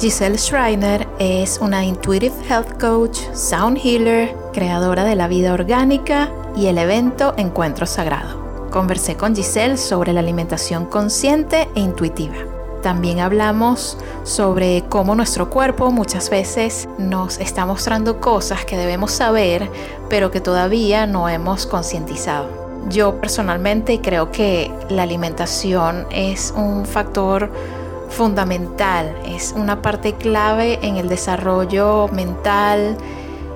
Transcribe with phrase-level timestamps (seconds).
[0.00, 6.66] Giselle Schreiner es una Intuitive Health Coach, Sound Healer, creadora de la vida orgánica y
[6.66, 8.70] el evento Encuentro Sagrado.
[8.70, 12.36] Conversé con Giselle sobre la alimentación consciente e intuitiva.
[12.80, 19.68] También hablamos sobre cómo nuestro cuerpo muchas veces nos está mostrando cosas que debemos saber,
[20.08, 22.68] pero que todavía no hemos concientizado.
[22.88, 27.50] Yo personalmente creo que la alimentación es un factor
[28.08, 32.96] fundamental, es una parte clave en el desarrollo mental,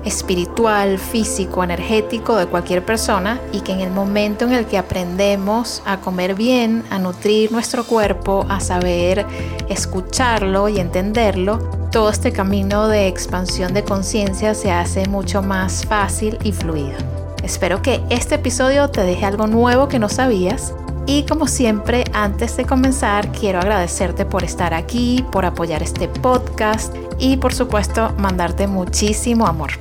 [0.05, 5.81] espiritual, físico, energético de cualquier persona y que en el momento en el que aprendemos
[5.85, 9.25] a comer bien, a nutrir nuestro cuerpo, a saber
[9.69, 11.59] escucharlo y entenderlo,
[11.91, 16.97] todo este camino de expansión de conciencia se hace mucho más fácil y fluido.
[17.43, 20.73] Espero que este episodio te deje algo nuevo que no sabías
[21.05, 26.95] y como siempre, antes de comenzar, quiero agradecerte por estar aquí, por apoyar este podcast
[27.19, 29.71] y por supuesto mandarte muchísimo amor.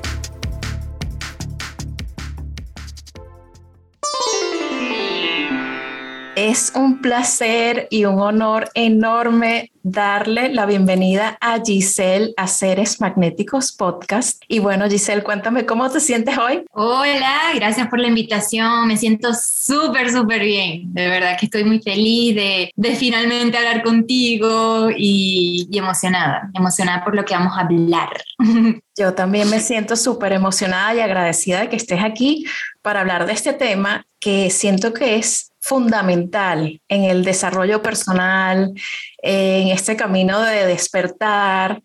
[6.35, 13.73] Es un placer y un honor enorme darle la bienvenida a Giselle a Seres Magnéticos
[13.73, 14.43] Podcast.
[14.49, 16.65] Y bueno, Giselle, cuéntame cómo te sientes hoy.
[16.71, 18.89] Hola, gracias por la invitación.
[18.89, 20.95] Me siento súper, súper bien.
[20.95, 27.05] De verdad que estoy muy feliz de, de finalmente hablar contigo y, y emocionada, emocionada
[27.05, 28.23] por lo que vamos a hablar.
[28.97, 32.47] Yo también me siento súper emocionada y agradecida de que estés aquí
[32.81, 38.75] para hablar de este tema que siento que es fundamental en el desarrollo personal,
[39.23, 41.81] en este camino de despertar,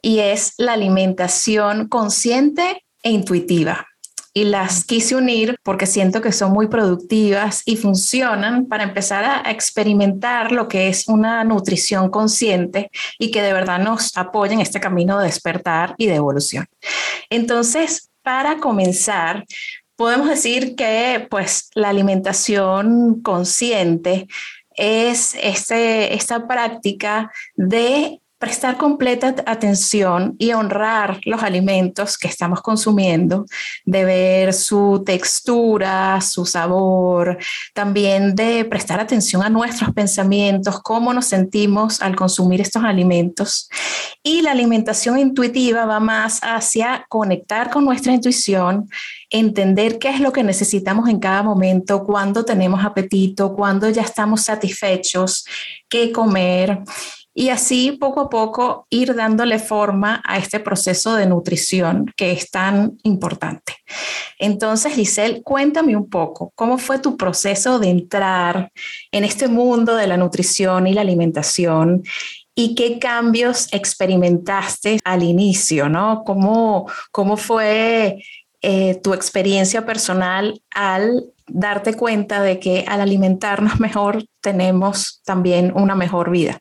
[0.00, 3.86] y es la alimentación consciente e intuitiva.
[4.32, 9.50] Y las quise unir porque siento que son muy productivas y funcionan para empezar a
[9.50, 14.78] experimentar lo que es una nutrición consciente y que de verdad nos apoya en este
[14.78, 16.66] camino de despertar y de evolución.
[17.30, 19.44] Entonces, para comenzar,
[19.96, 24.28] podemos decir que pues la alimentación consciente
[24.76, 33.46] es este, esta práctica de prestar completa atención y honrar los alimentos que estamos consumiendo,
[33.86, 37.38] de ver su textura, su sabor,
[37.72, 43.70] también de prestar atención a nuestros pensamientos, cómo nos sentimos al consumir estos alimentos.
[44.22, 48.88] Y la alimentación intuitiva va más hacia conectar con nuestra intuición,
[49.30, 54.42] entender qué es lo que necesitamos en cada momento, cuándo tenemos apetito, cuándo ya estamos
[54.42, 55.44] satisfechos,
[55.88, 56.82] qué comer
[57.38, 62.50] y así poco a poco ir dándole forma a este proceso de nutrición que es
[62.50, 63.74] tan importante.
[64.38, 68.72] Entonces, Giselle, cuéntame un poco, ¿cómo fue tu proceso de entrar
[69.12, 72.04] en este mundo de la nutrición y la alimentación?
[72.54, 76.22] ¿Y qué cambios experimentaste al inicio, no?
[76.24, 78.22] ¿Cómo, cómo fue
[78.68, 85.94] eh, tu experiencia personal al darte cuenta de que al alimentarnos mejor tenemos también una
[85.94, 86.58] mejor vida?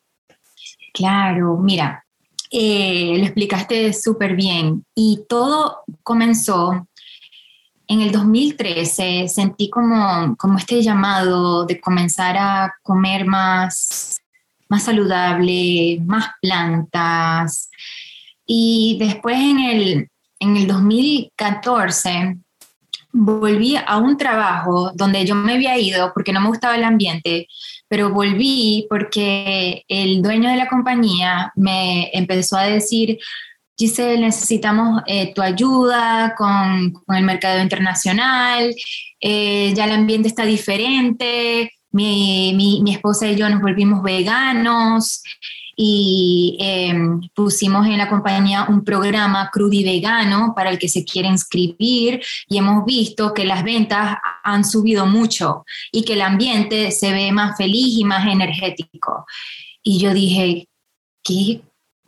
[0.93, 2.05] Claro, mira,
[2.51, 6.87] eh, lo explicaste súper bien y todo comenzó
[7.87, 14.21] en el 2013, sentí como, como este llamado de comenzar a comer más,
[14.69, 17.71] más saludable, más plantas.
[18.45, 20.09] Y después en el,
[20.39, 22.37] en el 2014
[23.17, 27.47] volví a un trabajo donde yo me había ido porque no me gustaba el ambiente,
[27.87, 33.17] pero volví porque el dueño de la compañía me empezó a decir,
[33.77, 38.73] Giselle, necesitamos eh, tu ayuda con, con, el mercado internacional,
[39.21, 45.21] eh, ya el ambiente está diferente, mi, mi, mi, esposa y yo nos volvimos veganos
[45.75, 51.03] y em, pusimos en la compañía un programa crudo y vegano para el que se
[51.03, 56.91] quiere inscribir y hemos visto que las ventas han subido mucho y que el ambiente
[56.91, 59.25] se ve más feliz y más energético.
[59.83, 60.67] Y yo dije,
[61.23, 61.61] ¿qué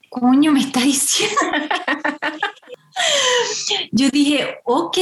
[0.09, 1.35] coño me está diciendo?
[3.91, 4.97] yo dije, ok,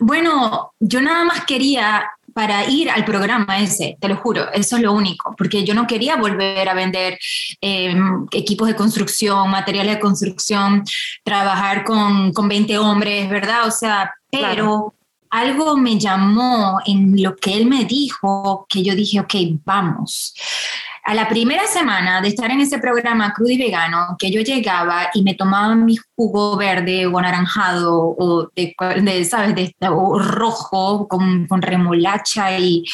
[0.00, 2.04] bueno, yo nada más quería
[2.34, 5.86] para ir al programa ese, te lo juro, eso es lo único, porque yo no
[5.86, 7.18] quería volver a vender
[7.60, 10.84] em, equipos de construcción, materiales de construcción,
[11.22, 13.66] trabajar con, con 20 hombres, ¿verdad?
[13.66, 14.94] O sea, pero
[15.30, 19.34] algo me llamó en lo que él me dijo, que yo dije, ok,
[19.64, 20.34] vamos
[21.04, 25.10] a la primera semana de estar en ese programa crudo y vegano, que yo llegaba
[25.12, 28.74] y me tomaba mi jugo verde o anaranjado o de,
[29.28, 29.54] ¿sabes?
[29.54, 32.84] De, o rojo con, con remolacha y,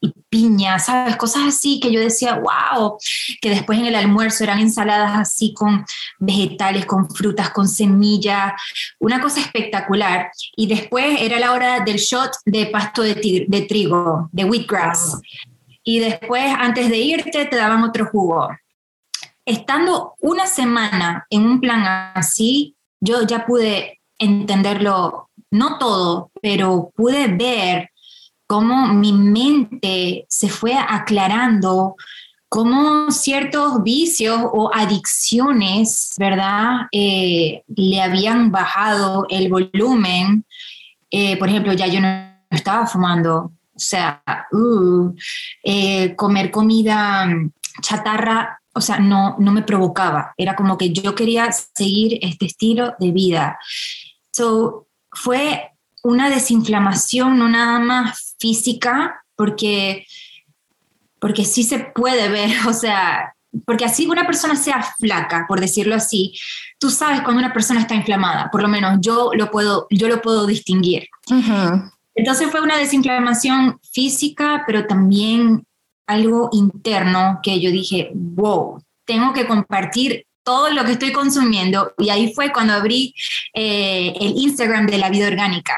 [0.00, 1.16] y, piña, ¿sabes?
[1.16, 2.96] Cosas así que yo decía, wow,
[3.42, 5.84] que después en el almuerzo eran ensaladas así con
[6.18, 8.52] vegetales, con frutas, con semillas,
[8.98, 10.30] una cosa espectacular.
[10.56, 15.20] Y después era la hora del shot de pasto de, de trigo, de wheatgrass
[15.88, 18.46] y después antes de irte te daban otro jugo.
[19.46, 27.28] Estando una semana en un plan así, yo ya pude entenderlo, no todo, pero pude
[27.28, 27.88] ver
[28.46, 31.96] cómo mi mente se fue aclarando,
[32.50, 36.82] cómo ciertos vicios o adicciones, ¿verdad?
[36.92, 40.44] Eh, le habían bajado el volumen.
[41.10, 42.08] Eh, por ejemplo, ya yo no
[42.50, 45.14] estaba fumando, o sea, uh,
[45.62, 50.34] eh, comer comida mm, chatarra, o sea, no, no me provocaba.
[50.36, 53.58] Era como que yo quería seguir este estilo de vida.
[54.32, 55.70] So, fue
[56.02, 60.06] una desinflamación, no nada más física, porque,
[61.20, 63.32] porque sí se puede ver, o sea,
[63.64, 66.34] porque así una persona sea flaca, por decirlo así,
[66.78, 70.20] tú sabes cuando una persona está inflamada, por lo menos yo lo puedo, yo lo
[70.20, 71.08] puedo distinguir.
[72.18, 75.64] Entonces fue una desinflamación física, pero también
[76.04, 81.92] algo interno que yo dije, wow, tengo que compartir todo lo que estoy consumiendo.
[81.96, 83.14] Y ahí fue cuando abrí
[83.54, 85.76] eh, el Instagram de la vida orgánica.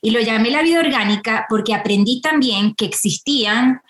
[0.00, 3.82] Y lo llamé la vida orgánica porque aprendí también que existían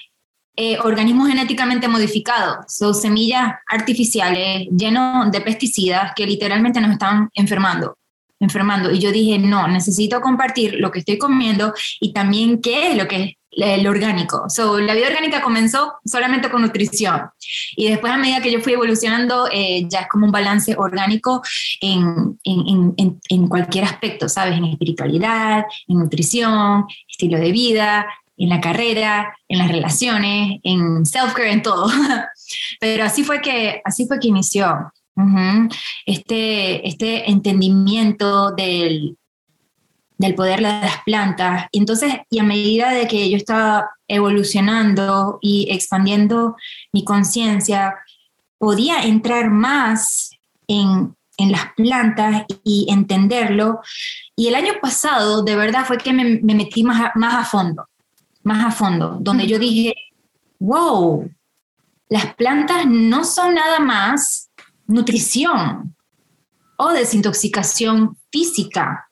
[0.57, 7.97] eh, organismos genéticamente modificados, son semillas artificiales llenos de pesticidas que literalmente nos están enfermando
[8.41, 8.91] enfermando.
[8.91, 13.09] Y yo dije, no, necesito compartir lo que estoy comiendo y también qué es lo
[13.09, 14.45] que es el orgánico.
[14.49, 17.31] So, la vida orgánica comenzó solamente con nutrición
[17.75, 21.43] y después a medida que yo fui evolucionando eh, ya es como un balance orgánico
[21.81, 24.59] en, en, en, en, cualquier aspecto, ¿sabes?
[24.59, 28.07] En espiritualidad, en nutrición, estilo de vida,
[28.37, 31.91] en la carrera, en las relaciones, en self-care, en todo.
[32.81, 34.93] Pero así fue que, así fue que inició
[36.05, 39.17] este, este entendimiento del,
[40.19, 41.67] del poder de las plantas.
[41.73, 46.57] Y entonces, y a medida de que yo estaba evolucionando y expandiendo
[46.93, 47.95] mi conciencia,
[48.59, 50.31] podía entrar más
[50.69, 53.81] en, en, las plantas y entenderlo.
[54.35, 57.45] Y el año pasado, de verdad, fue que me, me metí más a, más a
[57.45, 57.87] fondo,
[58.43, 59.95] más a fondo, donde yo dije,
[60.59, 61.31] wow,
[62.09, 64.46] las plantas no son nada más
[64.87, 65.97] nutrición
[66.77, 69.09] o desintoxicación física.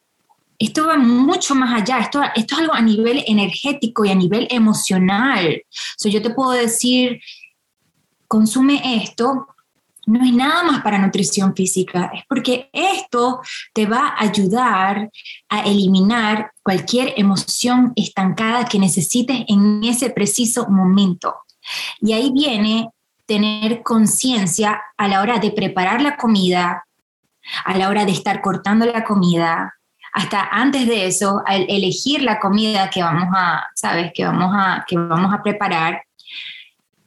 [0.59, 4.47] Esto va mucho más allá, esto, esto es algo a nivel energético y a nivel
[4.50, 5.62] emocional.
[5.97, 7.21] So, yo te puedo decir,
[8.29, 9.49] consume esto,
[10.06, 13.41] no es nada más para nutrición física, es porque esto
[13.73, 15.11] te va a ayudar
[15.49, 21.35] a eliminar cualquier emoción estancada que necesites en ese preciso momento.
[22.00, 22.91] Y ahí viene
[23.26, 26.85] tener conciencia a la hora de preparar la comida,
[27.64, 29.75] a la hora de estar cortando la comida,
[30.12, 34.85] hasta antes de eso, al elegir la comida que vamos a, sabes, que vamos a,
[34.87, 36.02] que vamos a preparar,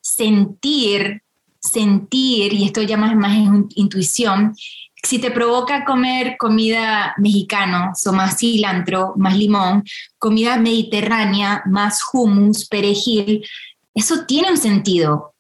[0.02, 1.22] sentir,
[1.60, 3.38] sentir, y esto ya más, más
[3.76, 4.54] intuición,
[5.02, 9.84] si te provoca comer comida mexicana, o más cilantro, más limón,
[10.18, 13.46] comida mediterránea, más hummus, perejil,
[13.94, 15.34] eso tiene un sentido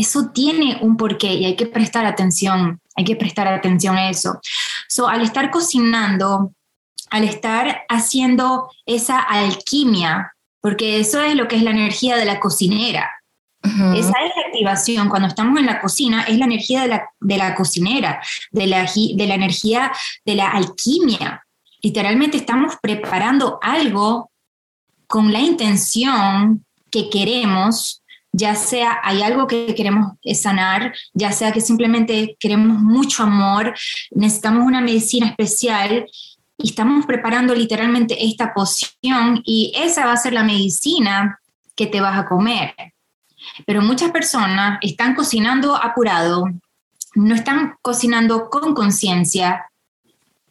[0.00, 4.40] eso tiene un porqué y hay que prestar atención, hay que prestar atención a eso.
[4.88, 6.52] So, al estar cocinando,
[7.10, 12.40] al estar haciendo esa alquimia, porque eso es lo que es la energía de la
[12.40, 13.10] cocinera.
[13.62, 15.08] Esa es la activación.
[15.10, 18.84] Cuando estamos en la cocina, es la energía de la, de la cocinera, de la,
[18.84, 19.92] de la energía
[20.24, 21.44] de la alquimia.
[21.82, 24.30] Literalmente estamos preparando algo
[25.06, 27.99] con la intención que queremos
[28.32, 33.74] ya sea hay algo que queremos sanar, ya sea que simplemente queremos mucho amor,
[34.10, 36.06] necesitamos una medicina especial
[36.58, 41.40] y estamos preparando literalmente esta poción y esa va a ser la medicina
[41.74, 42.74] que te vas a comer.
[43.66, 46.44] Pero muchas personas están cocinando apurado,
[47.14, 49.66] no están cocinando con conciencia,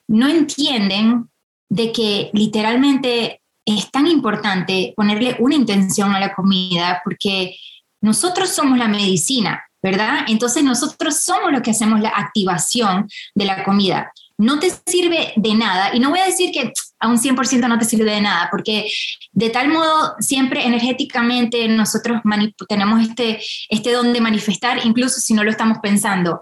[0.07, 1.29] no entienden
[1.69, 3.38] de que literalmente
[3.77, 7.55] es tan importante ponerle una intención a la comida porque
[8.01, 10.25] nosotros somos la medicina, ¿verdad?
[10.27, 14.11] Entonces nosotros somos los que hacemos la activación de la comida.
[14.38, 16.71] No te sirve de nada, y no voy a decir que
[17.01, 18.89] a un 100% no te sirve de nada, porque
[19.33, 22.21] de tal modo siempre energéticamente nosotros
[22.67, 26.41] tenemos este, este don de manifestar, incluso si no lo estamos pensando.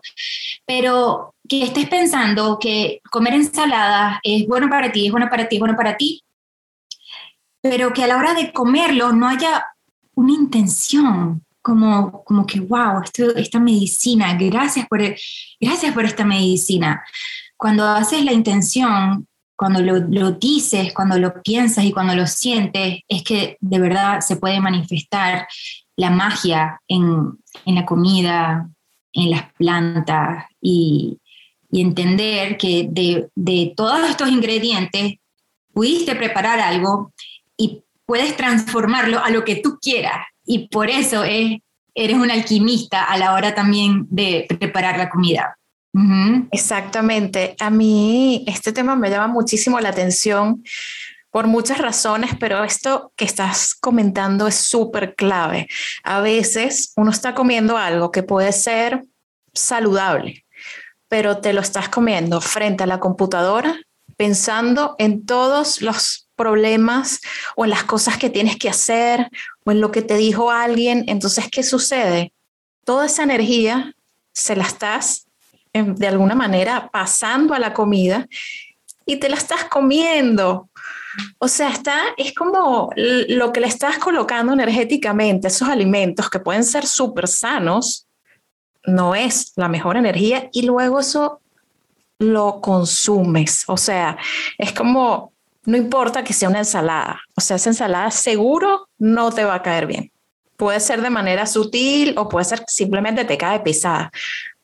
[0.66, 5.56] Pero que estés pensando que comer ensalada es bueno para ti, es bueno para ti,
[5.56, 6.24] es bueno para ti,
[7.70, 9.66] pero que a la hora de comerlo no haya
[10.16, 15.02] una intención, como, como que, wow, esto, esta medicina, gracias por,
[15.60, 17.04] gracias por esta medicina.
[17.58, 23.00] Cuando haces la intención, cuando lo, lo, dices, cuando lo piensas y cuando lo sientes,
[23.08, 25.48] es que de verdad se puede manifestar
[25.98, 28.70] la magia en, en la comida,
[29.12, 31.20] en las plantas y,
[31.72, 35.16] y entender que de, de, todos estos ingredientes
[35.74, 37.12] pudiste preparar algo
[37.58, 41.60] y puedes transformarlo a lo que tú quieras y por eso es,
[41.94, 45.58] eres un alquimista a la hora también de preparar la comida.
[46.52, 47.56] Exactamente.
[47.60, 50.64] A mí este tema me llama muchísimo la atención
[51.32, 55.68] por muchas razones, pero esto que estás comentando es súper clave.
[56.04, 59.04] A veces uno está comiendo algo que puede ser
[59.54, 60.46] saludable,
[61.08, 63.76] pero te lo estás comiendo frente a la computadora
[64.18, 67.20] pensando en todos los problemas
[67.58, 69.30] o en las cosas que tienes que hacer
[69.66, 71.04] o en lo que te dijo alguien.
[71.08, 72.32] Entonces, ¿qué sucede?
[72.86, 73.94] Toda esa energía
[74.32, 75.28] se la estás
[75.74, 78.28] em, de alguna manera pasando a la comida
[79.06, 80.70] y te la estás comiendo.
[81.40, 86.64] O sea, está, es como lo que le estás colocando energéticamente, esos alimentos que pueden
[86.64, 88.08] ser súper sanos,
[88.86, 91.42] no es la mejor energía y luego eso
[92.20, 93.64] lo consumes.
[93.68, 94.18] O sea,
[94.58, 95.34] es como
[95.68, 99.62] no importa que sea una ensalada, o sea, esa ensalada seguro no te va a
[99.62, 100.12] caer bien.
[100.56, 104.10] Puede ser de manera sutil o puede ser simplemente te cae pesada,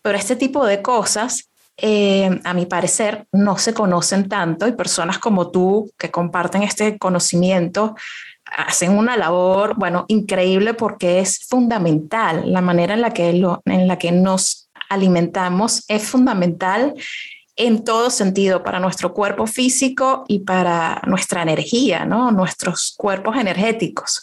[0.01, 5.19] pero este tipo de cosas, eh, a mi parecer, no se conocen tanto y personas
[5.19, 7.95] como tú que comparten este conocimiento
[8.45, 12.49] hacen una labor, bueno, increíble porque es fundamental.
[12.49, 16.93] La manera en la que, en la que nos alimentamos es fundamental
[17.55, 22.31] en todo sentido para nuestro cuerpo físico y para nuestra energía, ¿no?
[22.31, 24.21] Nuestros cuerpos energéticos.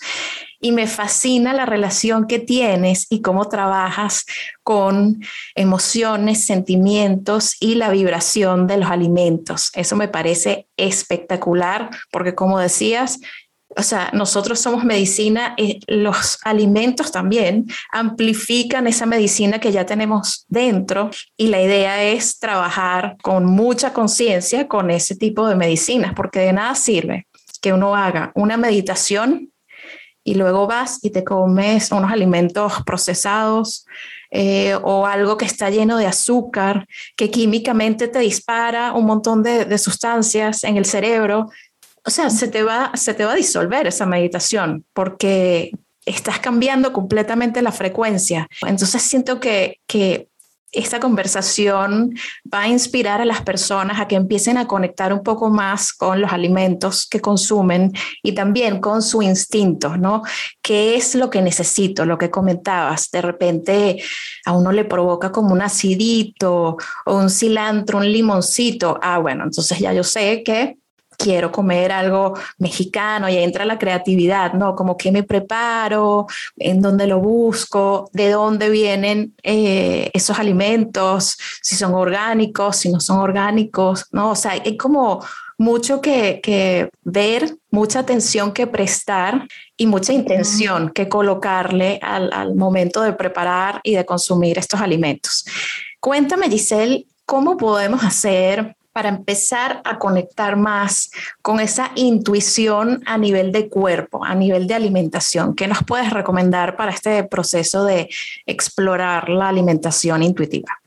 [0.60, 4.26] Y me fascina la relación que tienes y cómo trabajas
[4.62, 5.20] con
[5.54, 9.70] emociones, sentimientos y la vibración de los alimentos.
[9.74, 13.20] Eso me parece espectacular porque como decías,
[13.76, 20.44] o sea, nosotros somos medicina, y los alimentos también amplifican esa medicina que ya tenemos
[20.48, 26.40] dentro y la idea es trabajar con mucha conciencia con ese tipo de medicinas, porque
[26.40, 27.28] de nada sirve
[27.60, 29.52] que uno haga una meditación
[30.24, 33.86] y luego vas y te comes unos alimentos procesados
[34.30, 36.86] eh, o algo que está lleno de azúcar,
[37.16, 41.48] que químicamente te dispara un montón de sustancias en el cerebro
[42.04, 45.72] o sea, se te va, se te va a disolver esa meditación porque
[46.06, 48.48] estás cambiando completamente la frecuencia.
[48.66, 50.28] Entonces siento que, que
[50.72, 52.14] esta conversación
[52.52, 56.20] va a inspirar a las personas a que empiecen a conectar un poco más con
[56.20, 57.92] los alimentos que consumen
[58.22, 60.22] y también con su instinto, ¿no?
[60.62, 62.06] ¿Qué es lo que necesito?
[62.06, 64.02] Lo que comentabas, de repente
[64.44, 68.98] a uno le provoca como un acidito o un cilantro, un limoncito.
[69.02, 70.76] Ah, bueno, entonces ya yo sé que
[71.20, 74.74] quiero comer algo mexicano y entra la creatividad, ¿no?
[74.74, 81.76] Como qué me preparo, en dónde lo busco, de dónde vienen eh, esos alimentos, si
[81.76, 84.30] son orgánicos, si no son orgánicos, ¿no?
[84.30, 85.22] O sea, hay como
[85.58, 89.46] mucho que, que ver, mucha atención que prestar
[89.76, 95.44] y mucha intención que colocarle al, al momento de preparar y de consumir estos alimentos.
[96.00, 103.50] Cuéntame, Giselle, ¿cómo podemos hacer para empezar a conectar más con esa intuición a nivel
[103.50, 105.54] de cuerpo, a nivel de alimentación?
[105.54, 108.10] ¿Qué nos puedes recomendar para este proceso de
[108.44, 110.82] explorar la alimentación intuitiva?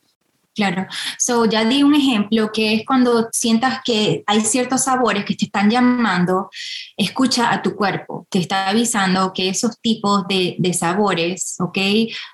[0.55, 0.86] Claro,
[1.17, 5.45] so ya di un ejemplo que es cuando sientas que hay ciertos sabores que te
[5.45, 6.51] están llamando,
[6.95, 11.77] escucha a tu cuerpo, te está avisando que esos tipos de, sabores, ¿ok?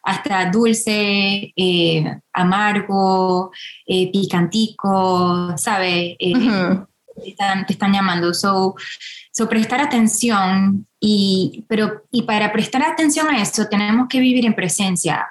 [0.03, 3.51] Hasta dulce, eh, amargo,
[3.85, 6.17] eh, picantico, ¿sabes?
[6.19, 6.33] Eh,
[7.23, 7.29] te,
[7.69, 8.33] están, llamando.
[8.33, 8.75] So,
[9.31, 14.55] so, prestar atención y, pero, y para prestar atención a eso tenemos que vivir en
[14.55, 15.25] presencia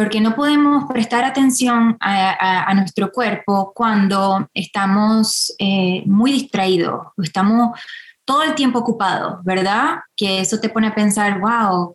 [0.00, 7.78] porque no podemos prestar atención a, nuestro cuerpo cuando estamos eh, muy distraídos, estamos
[8.24, 9.98] todo el tiempo ocupado, ¿verdad?
[10.16, 11.94] Que eso te pone a pensar, wow,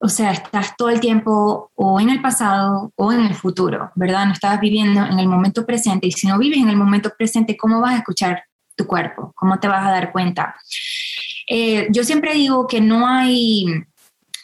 [0.00, 4.26] o sea, estás todo el tiempo o en el pasado o en el futuro, ¿verdad?
[4.26, 7.56] No estás viviendo en el momento presente y si no vives en el momento presente,
[7.56, 8.44] ¿cómo vas a escuchar
[8.76, 9.32] tu cuerpo?
[9.34, 10.56] ¿Cómo te vas a dar cuenta?
[11.48, 13.64] Eh, yo siempre digo que no hay,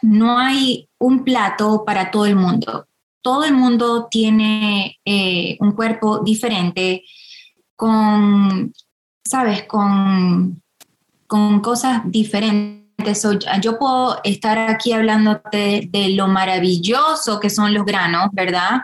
[0.02, 2.86] no hay un plato para todo el mundo.
[3.22, 7.04] Todo el mundo tiene eh, un cuerpo diferente
[7.76, 8.72] con,
[9.24, 9.64] ¿sabes?
[9.64, 10.62] Con,
[11.26, 12.78] con cosas diferentes
[13.60, 18.80] yo puedo estar aquí hablándote de lo maravilloso que son los granos, ¿verdad?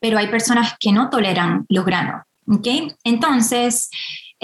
[0.00, 2.94] Pero hay personas que no toleran los granos, ¿ok?
[3.04, 3.90] Entonces,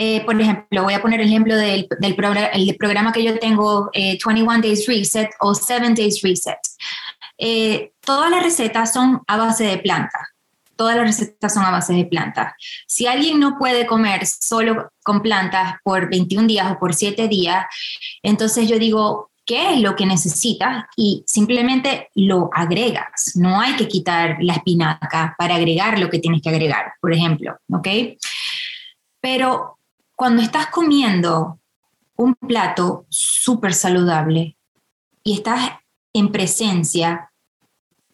[0.00, 4.54] eh, por ejemplo, voy a poner el ejemplo del, del programa que yo tengo, 21
[4.54, 6.56] eh, Days Reset o 7 Days Reset.
[7.36, 10.28] Eh, todas las recetas son a base de planta,
[10.76, 12.52] todas las recetas son a base de plantas.
[12.86, 17.66] Si alguien no puede comer solo con plantas por 21 días o por 7 días,
[18.22, 20.84] entonces yo digo, ¿qué es lo que necesitas?
[20.96, 23.32] Y simplemente lo agregas.
[23.34, 27.56] No hay que quitar la espinaca para agregar lo que tienes que agregar, por ejemplo,
[27.68, 27.88] ¿ok?
[29.20, 29.77] Pero
[30.18, 31.60] cuando estás comiendo
[32.16, 34.58] un plato súper saludable
[35.22, 35.70] y estás
[36.12, 37.30] en presencia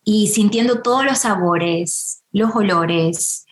[0.05, 3.47] y sintiendo todos los sabores, los olores.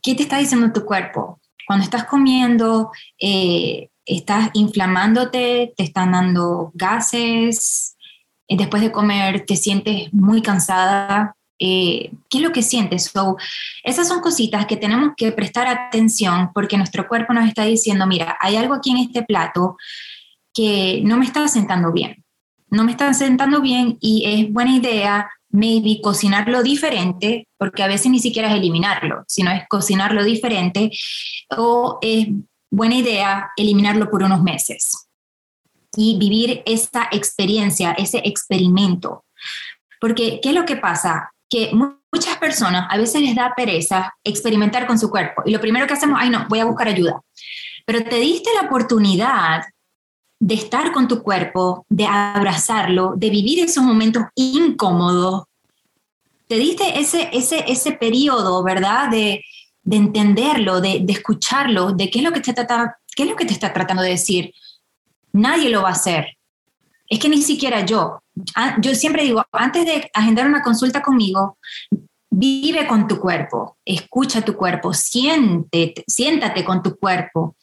[0.00, 1.40] ¿Qué te está diciendo tu cuerpo?
[1.66, 7.96] Cuando estás comiendo, eh, estás inflamándote, te están dando gases,
[8.48, 11.34] después de comer te sientes muy cansada.
[11.64, 13.12] Eh, ¿Qué es lo que sientes?
[13.84, 18.36] esas son cositas que tenemos que prestar atención porque nuestro cuerpo nos está diciendo, mira,
[18.40, 19.76] hay algo aquí en este plato
[20.52, 22.24] que no me está sentando bien.
[22.68, 28.10] No me está sentando bien y es buena idea maybe cocinarlo diferente, porque a veces
[28.10, 30.90] ni siquiera es eliminarlo, sino es cocinarlo diferente,
[31.56, 32.26] o es
[32.70, 35.06] buena idea eliminarlo por unos meses
[35.94, 39.26] y vivir esta experiencia, ese experimento.
[40.00, 41.31] Porque, ¿qué es lo que pasa?
[41.52, 45.86] Que muchas personas a veces les da pereza experimentar con su cuerpo y lo primero
[45.86, 47.20] que hacemos, ay no, voy a buscar ayuda.
[47.84, 49.62] Pero te diste la oportunidad
[50.40, 55.44] de estar con tu cuerpo, de abrazarlo, de vivir esos momentos incómodos.
[56.48, 59.10] Te diste ese, ese, ese periodo, ¿verdad?
[59.10, 59.44] De,
[59.90, 63.52] entenderlo, de, escucharlo, de qué es, lo que te trata, qué es lo que te
[63.52, 64.54] está tratando de decir.
[65.32, 66.38] Nadie lo va a hacer.
[67.12, 68.22] Es que ni siquiera yo.
[68.54, 71.58] Ah, yo siempre digo, antes de agendar una consulta conmigo,
[72.30, 77.54] vive con tu cuerpo, escucha tu cuerpo, siéntate con tu cuerpo.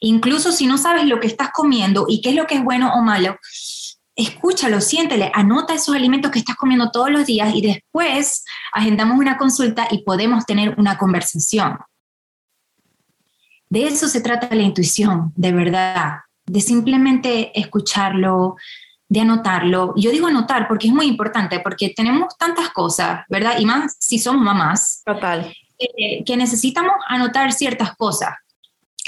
[0.00, 2.92] Incluso si no sabes lo que estás comiendo y qué es lo que es bueno
[2.92, 3.38] o malo,
[4.14, 8.44] escúchalo, siéntele, anota esos alimentos que estás comiendo todos los días y después
[8.74, 11.78] agendamos una consulta y podemos tener una conversación.
[13.70, 18.56] De eso se trata la intuición, de verdad, de simplemente escucharlo,
[19.08, 19.94] de anotarlo.
[19.96, 23.58] Yo digo anotar porque es muy importante, porque tenemos tantas cosas, ¿verdad?
[23.58, 25.02] Y más si somos mamás.
[25.04, 25.52] Total.
[26.26, 28.30] que necesitamos anotar ciertas cosas.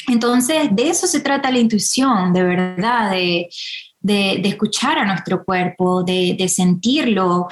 [0.08, 3.48] Entonces, de eso se trata la intuición, de verdad, de,
[4.00, 7.48] de, escuchar a nuestro cuerpo, de, de, sentirlo,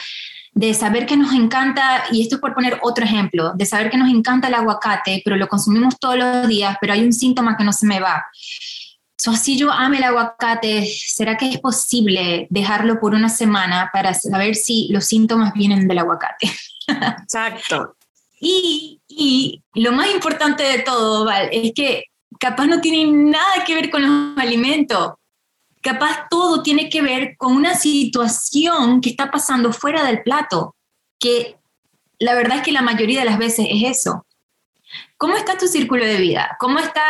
[0.53, 3.99] de saber que nos encanta, y esto es por poner otro ejemplo, de saber que
[3.99, 7.65] nos encanta el aguacate, pero lo consumimos todos los días, pero hay un síntoma que
[7.65, 8.25] no se me va.
[9.21, 14.15] So, así yo ame el aguacate, ¿será que es posible dejarlo por una semana para
[14.15, 16.49] saber si los síntomas vienen del aguacate?
[17.23, 17.97] Exacto.
[18.41, 22.05] y, y, lo más importante de todo, Val, es que
[22.39, 25.15] capaz no tiene nada que ver con los alimentos.
[25.81, 30.77] Capaz todo tiene que ver con una situación que está pasando fuera del plato,
[31.19, 31.57] que
[32.21, 34.27] la verdad es que la mayoría de las veces es eso.
[35.17, 36.57] ¿Cómo está tu círculo de vida?
[36.61, 37.03] ¿Cómo estás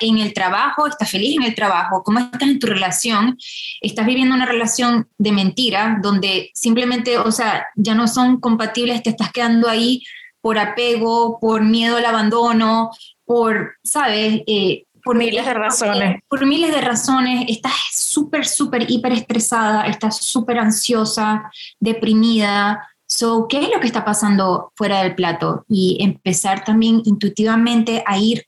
[0.00, 0.86] en el trabajo?
[0.86, 2.02] ¿Estás feliz en el trabajo?
[2.02, 3.38] ¿Cómo estás en tu relación?
[3.80, 9.10] ¿Estás viviendo una relación de mentira donde simplemente, o sea, ya no son compatibles, te
[9.10, 10.02] estás quedando ahí
[10.40, 12.90] por apego, por miedo al abandono,
[13.24, 14.42] por, ¿sabes?
[14.46, 16.22] Eh, por miles de razones.
[16.28, 23.58] Por miles de razones, estás súper, súper, hiper estresada, estás súper ansiosa, deprimida, So, ¿qué
[23.58, 25.64] es lo que está pasando fuera del plato?
[25.68, 28.46] Y empezar también intuitivamente a ir,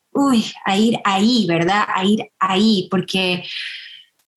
[0.63, 1.83] a ir ahí, ¿verdad?
[1.93, 3.43] A ir ahí, porque,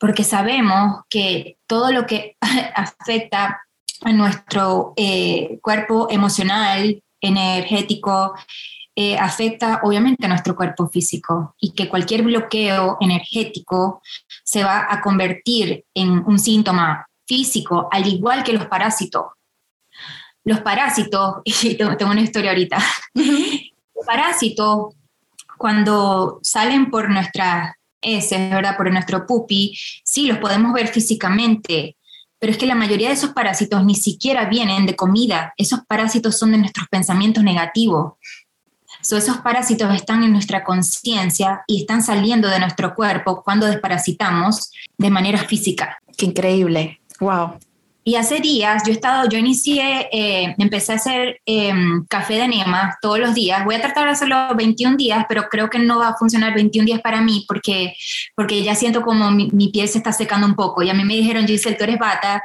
[0.01, 2.37] porque sabemos que todo lo que
[2.75, 3.61] afecta
[4.03, 8.35] a nuestro eh, cuerpo emocional, energético,
[8.97, 14.03] eh, afecta obviamente a nuestro cuerpo físico y que cualquier bloqueo energético
[14.43, 19.36] se va a convertir en un síntoma físico, al igual que los parásitos
[20.47, 22.79] los parásitos, y tengo una historia ahorita,
[23.15, 24.95] los parásitos
[25.59, 28.77] cuando salen por nuestras heces, ¿verdad?
[28.77, 31.97] Por nuestro pupi, sí, los podemos ver físicamente,
[32.39, 36.39] pero es que la mayoría de esos parásitos ni siquiera vienen de comida, esos parásitos
[36.39, 38.15] son de nuestros pensamientos negativos.
[39.03, 44.71] So, esos parásitos están en nuestra conciencia y están saliendo de nuestro cuerpo cuando desparasitamos
[44.99, 45.99] de manera física.
[46.17, 47.01] Qué increíble.
[47.21, 47.59] Wow.
[48.09, 52.97] Y hace días yo he yo inicié, eh, empecé a hacer em, café de enema
[53.03, 53.65] todos los días.
[53.65, 56.87] Voy a tratar de hacerlo 21 días, pero creo que no va a funcionar 21
[56.87, 57.97] días para mí porque,
[58.37, 60.85] porque ya siento como mi, piel se está secando un poco.
[60.85, 62.45] Y a mí me dijeron, Giselle, tú eres bata,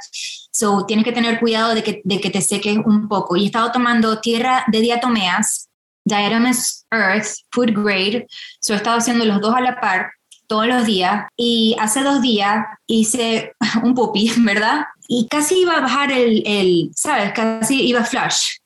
[0.52, 3.36] so tienes que tener cuidado de que, de que te seques un poco.
[3.36, 5.70] Y he estado tomando tierra de diatomeas,
[6.04, 8.26] Diatomeas Earth, Food Grade.
[8.62, 10.10] So he estado haciendo los dos a la par
[10.52, 14.84] todos los días y hace dos días hice un pupi, ¿verdad?
[15.08, 17.32] Y casi iba a bajar el, el ¿sabes?
[17.32, 18.58] Casi iba a flush.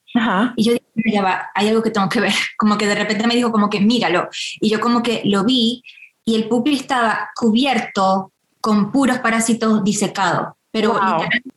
[0.55, 2.33] Y yo dije, ya va, hay algo que tengo que ver.
[2.57, 4.29] Como que de repente me dijo como que míralo.
[4.61, 5.83] Y yo como que lo vi
[6.23, 10.55] y el pupi estaba cubierto con puros parásitos disecados.
[10.71, 10.99] Pero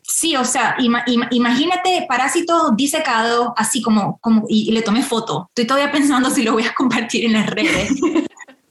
[0.03, 5.47] sí, o sea, imagínate parásitos disecados, así como, como y, le tomé foto.
[5.49, 7.91] Estoy todavía pensando si lo voy a compartir en las redes.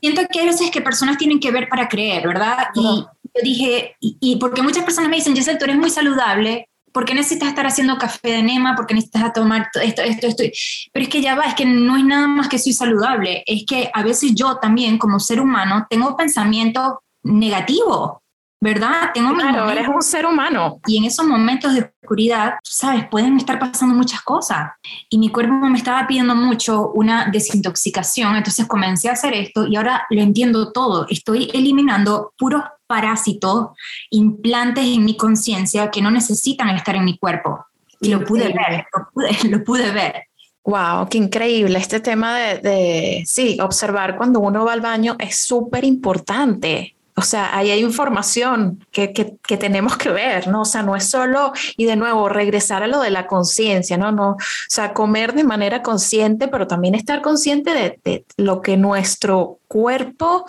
[0.01, 2.67] Siento que hay veces que personas tienen que ver para creer, ¿verdad?
[2.75, 7.05] Y yo dije, y, porque muchas personas me dicen, Jessel, tú eres muy saludable, ¿por
[7.05, 8.75] qué necesitas estar haciendo café de enema?
[8.75, 10.43] ¿Por qué necesitas tomar esto, esto, esto?
[10.91, 13.65] Pero es que ya va, es que no es nada más que soy saludable, es
[13.65, 18.17] que a veces yo también como ser humano tengo pensamientos negativos.
[18.59, 19.11] ¿Verdad?
[19.13, 20.79] Tengo claro, eres un ser humano.
[20.87, 24.71] Y en esos momentos de oscuridad, sabes, pueden estar pasando muchas cosas.
[25.09, 29.75] Y mi cuerpo me estaba pidiendo mucho una desintoxicación, entonces comencé a hacer esto y
[29.75, 31.05] ahora lo entiendo todo.
[31.09, 33.69] Estoy eliminando puros parásitos,
[34.09, 37.65] implantes en mi conciencia que no necesitan estar en mi cuerpo.
[37.99, 40.23] Y lo pude ver, lo pude, lo pude ver.
[40.63, 41.79] Wow, qué increíble.
[41.79, 46.96] Este tema de, de, sí, observar cuando uno va al baño es súper importante.
[47.19, 50.61] O sea, ahí hay información que, que, tenemos que ver, ¿no?
[50.61, 54.11] O sea, no es solo, y de nuevo, regresar a lo de la conciencia, ¿no?
[54.11, 54.37] no O
[54.69, 60.45] sea, comer de manera consciente, pero también estar consciente de, de lo que nuestro cuerpo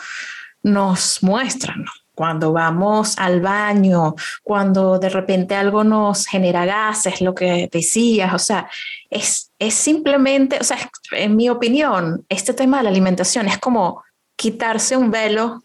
[0.62, 1.90] nos muestra, ¿no?
[2.14, 8.38] Cuando vamos al baño, cuando de repente algo nos genera gases, lo que decías, o
[8.38, 8.68] sea,
[9.08, 10.76] es, es simplemente, o sea,
[11.12, 14.02] en mi opinión, este tema de la alimentación es como
[14.36, 15.62] quitarse un velo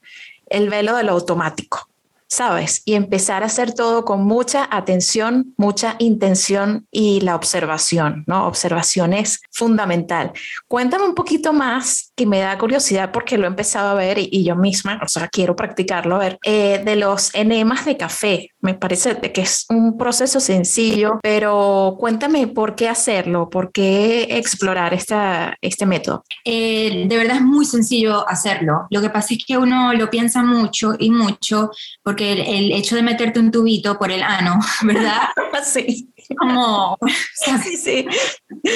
[0.47, 1.87] el velo de lo automático.
[2.33, 2.81] ¿sabes?
[2.85, 8.47] Y empezar a hacer todo con mucha atención, mucha intención y la observación, ¿no?
[8.47, 10.31] Observación es fundamental.
[10.67, 14.43] Cuéntame un poquito más, que me da curiosidad porque lo he empezado a ver y,
[14.43, 18.49] yo misma, o sea, quiero practicarlo, a ver, eh, de los enemas de café.
[18.63, 24.93] Me parece que es un proceso sencillo, pero cuéntame por qué hacerlo, por qué explorar
[24.93, 26.23] esta, este método.
[26.45, 28.87] Eh, de verdad es muy sencillo hacerlo.
[28.89, 31.71] Lo que pasa es que uno lo piensa mucho y mucho
[32.03, 35.23] porque el, hecho de meterte un tubito por el ano, ¿verdad?
[35.65, 36.12] sí.
[36.37, 36.97] Como,
[37.63, 38.07] sí, sí.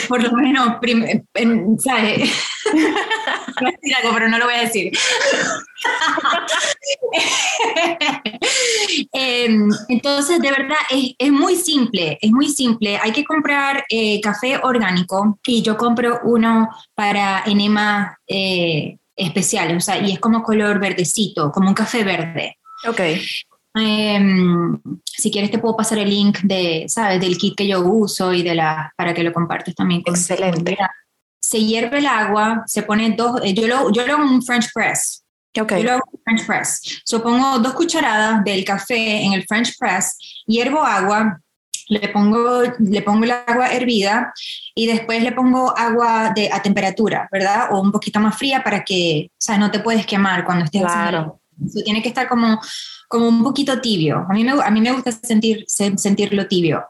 [0.07, 0.77] Por lo menos,
[1.83, 2.31] ¿sabes?
[3.60, 4.91] Voy a decir algo, pero no lo voy a decir.
[9.12, 12.97] Em, entonces, de verdad, es, es, muy simple, es muy simple.
[12.97, 19.79] Hay que comprar eh, café orgánico y yo compro uno para enema eh, especial, o
[19.79, 22.57] sea, y es como color verdecito, como un café verde.
[22.88, 23.01] Ok.
[23.79, 27.19] Em, si quieres te puedo pasar el link de, ¿sabes?
[27.19, 30.03] Del kit que yo uso y de la, para que lo compartes también.
[30.05, 30.77] Excelente.
[31.39, 34.43] Se hierve el agua, se pone dos, eh, yo lo, yo lo hago en un
[34.43, 35.23] French press.
[35.59, 35.81] Okay.
[35.81, 37.01] Yo lo hago en French press.
[37.03, 41.39] So pongo dos cucharadas del café en el French press, hiervo agua,
[41.89, 44.33] le pongo, le pongo el agua hervida
[44.75, 47.69] y después le pongo agua de, a temperatura, ¿verdad?
[47.71, 50.81] O un poquito más fría para que, o sea, no te puedes quemar cuando estés
[50.81, 51.39] claro
[51.83, 52.59] tiene que estar como,
[53.07, 54.25] como un poquito tibio.
[54.29, 56.85] A mí, me, a mí me gusta sentir, sentirlo tibio.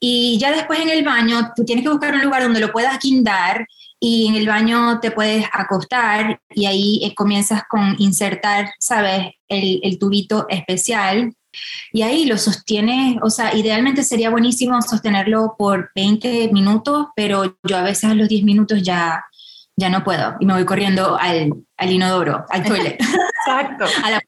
[0.00, 2.98] Y ya después en el baño, tú tienes que buscar un lugar donde lo puedas
[3.00, 3.66] guindar
[4.00, 9.32] y en el baño te puedes acostar y ahí eh, comienzas con insertar, ¿sabes?
[9.48, 11.32] El, el, tubito especial
[11.90, 17.76] y ahí lo sostienes, o sea, idealmente sería buenísimo sostenerlo por 20 minutos, pero yo
[17.76, 19.24] a veces a los 10 minutos ya,
[19.76, 22.98] ya no puedo y me voy corriendo al, al inodoro, al toilet.
[23.46, 23.84] Exacto.
[24.02, 24.22] a la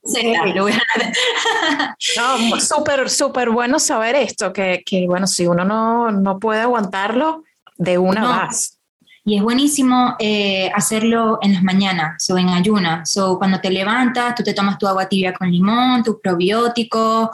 [2.16, 7.44] no, súper, súper bueno saber esto, que, que, bueno, si uno no, no puede aguantarlo,
[7.78, 8.75] de una más.
[9.28, 13.10] Y es buenísimo eh, hacerlo en las mañanas o en ayunas.
[13.10, 17.32] So, cuando te levantas, tú te tomas tu agua tibia con limón, tu probiótico.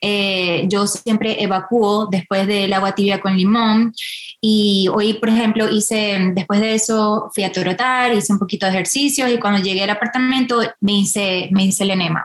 [0.00, 3.92] Eh, yo siempre evacúo después del agua tibia con limón.
[4.40, 8.72] Y hoy, por ejemplo, hice, después de eso, fui a trotar, hice un poquito de
[8.72, 12.24] ejercicios y cuando llegué al apartamento me hice, me hice el enema.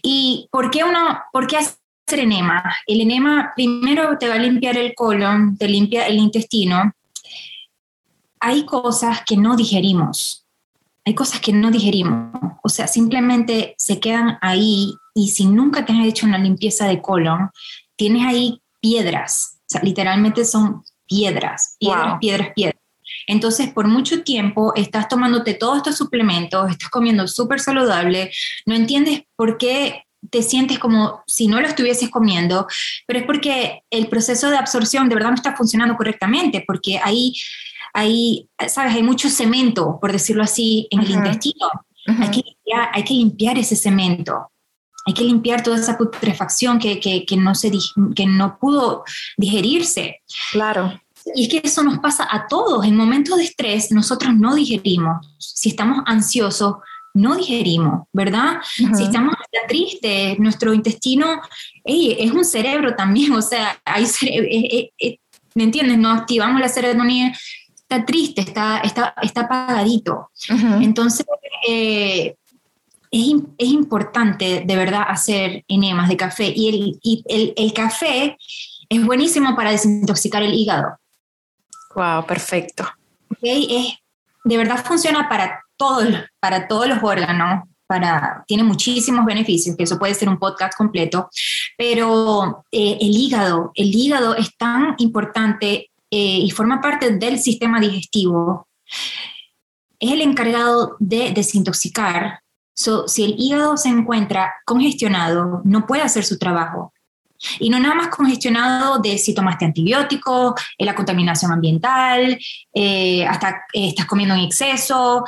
[0.00, 2.62] ¿Y por qué uno, por qué hacer enema?
[2.86, 6.92] El enema primero te va a limpiar el colon, te limpia el intestino.
[8.44, 10.44] Hay cosas que no digerimos,
[11.04, 12.32] hay cosas que no digerimos,
[12.64, 17.00] o sea, simplemente se quedan ahí y si nunca te has hecho una limpieza de
[17.00, 17.50] colon,
[17.94, 22.82] tienes ahí piedras, o sea, literalmente son piedras, piedras, piedras, piedras.
[23.28, 28.32] Entonces, por mucho tiempo estás tomándote todos estos suplementos, estás comiendo súper saludable,
[28.66, 32.66] no entiendes por qué te sientes como si no lo estuvieses comiendo,
[33.06, 37.34] pero es porque el proceso de absorción de verdad no está funcionando correctamente, porque ahí,
[37.92, 41.68] ahí sabes, hay mucho cemento, por decirlo así, en el intestino.
[42.06, 44.48] hay, que limpiar, hay que limpiar ese cemento
[45.04, 47.72] hay que limpiar toda esa putrefacción que, que, que, no se,
[48.14, 49.04] que no pudo
[49.36, 50.20] digerirse.
[50.52, 51.00] Claro.
[51.34, 52.84] Y es que eso nos pasa a todos.
[52.84, 55.26] En momentos de estrés, nosotros no digerimos.
[55.38, 56.76] Si estamos ansiosos,
[57.14, 58.60] no digerimos, ¿verdad?
[58.94, 59.34] Si estamos
[59.68, 61.40] tristes, nuestro intestino
[61.84, 64.06] es un cerebro también, o sea, hay
[65.54, 65.98] ¿me entiendes?
[65.98, 67.36] No activamos la serotonina,
[67.92, 70.30] está triste, está, está, está apagadito.
[70.80, 71.26] Entonces,
[71.68, 72.36] eh,
[73.10, 78.38] es, es, importante de verdad hacer enemas de café y, el, y el, el café
[78.88, 80.98] es buenísimo para desintoxicar el hígado.
[81.94, 82.88] Wow, perfecto.
[83.30, 83.98] Okay,
[84.44, 86.06] de verdad funciona para todos,
[86.40, 91.28] para todos los órganos, para, tiene muchísimos beneficios, que eso puede ser un podcast completo,
[91.76, 97.80] pero eh, el hígado, el hígado es tan importante eh, y forma parte del sistema
[97.80, 98.68] digestivo.
[99.98, 102.40] Es el encargado de desintoxicar.
[102.74, 106.92] si el hígado se encuentra congestionado, no puede hacer su trabajo.
[107.58, 112.38] Y no nada más congestionado de si tomaste antibióticos, eh, la contaminación ambiental,
[112.74, 115.24] eh, hasta eh, estás comiendo en exceso,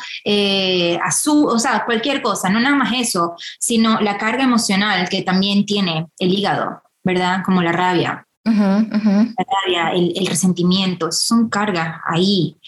[1.03, 5.67] azúcar, o sea, cualquier cosa, no nada más eso, sino la carga emocional que también
[5.67, 7.43] tiene el hígado, ¿verdad?
[7.45, 8.27] Como la rabia.
[8.45, 12.59] El, resentimiento, son cargas ahí.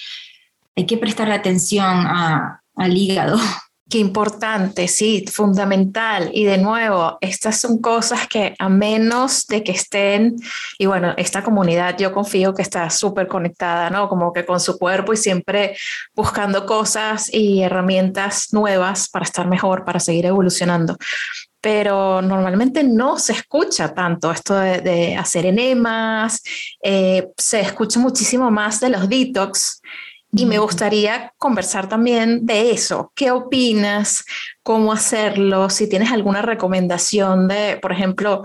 [0.75, 2.07] Hay que prestar atención
[2.77, 3.39] al hígado.
[3.89, 6.31] Qué importante, sí, fundamental.
[6.33, 10.35] Y de nuevo, estas son cosas que a menos de que estén,
[10.77, 14.09] y bueno, esta comunidad yo confío que está súper conectada, ¿no?
[14.09, 15.77] Como que con su cuerpo y siempre
[16.17, 20.97] buscando cosas y herramientas nuevas para estar mejor, para seguir evolucionando.
[21.61, 26.43] Pero normalmente no se escucha tanto esto de, hacer enemas,
[26.83, 29.81] eh, se escucha muchísimo más de los detox
[30.37, 33.11] y me gustaría conversar también de eso.
[33.15, 34.25] ¿Qué opinas?
[34.63, 35.71] ¿Cómo hacerlo?
[35.71, 38.43] Si tienes alguna recomendación de, por ejemplo,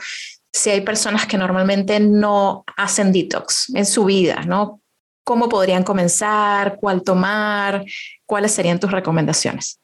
[0.53, 4.79] si hay personas que normalmente no hacen detox en su vida, ¿no?
[5.25, 6.77] ¿Cómo podrían comenzar?
[6.79, 7.83] ¿Cuál tomar?
[8.25, 9.79] ¿Cuáles serían tus recomendaciones?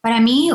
[0.00, 0.50] Para mí,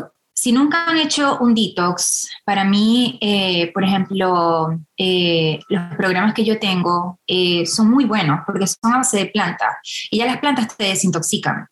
[0.46, 6.46] si nunca han hecho un detox, para mí, eh, por ejemplo, eh, los programas que
[6.46, 9.70] yo tengo eh, son muy buenos porque son a base de plantas
[10.12, 11.66] y ya las plantas te desintoxican.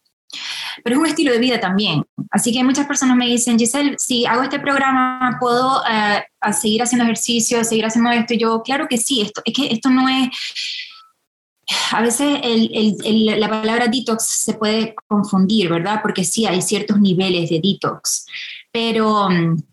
[0.83, 2.03] Pero es un estilo de vida también.
[2.31, 5.83] Así que muchas personas me dicen, Giselle, si hago este programa, ¿puedo
[6.59, 8.33] seguir haciendo ejercicio, seguir haciendo esto?
[8.33, 10.29] Y yo, claro que sí, esto, es que esto no es
[11.91, 12.39] a veces
[13.37, 15.99] la palabra detox se puede confundir, ¿verdad?
[16.01, 18.25] Porque sí hay ciertos niveles de detox,
[18.73, 19.63] pero mm,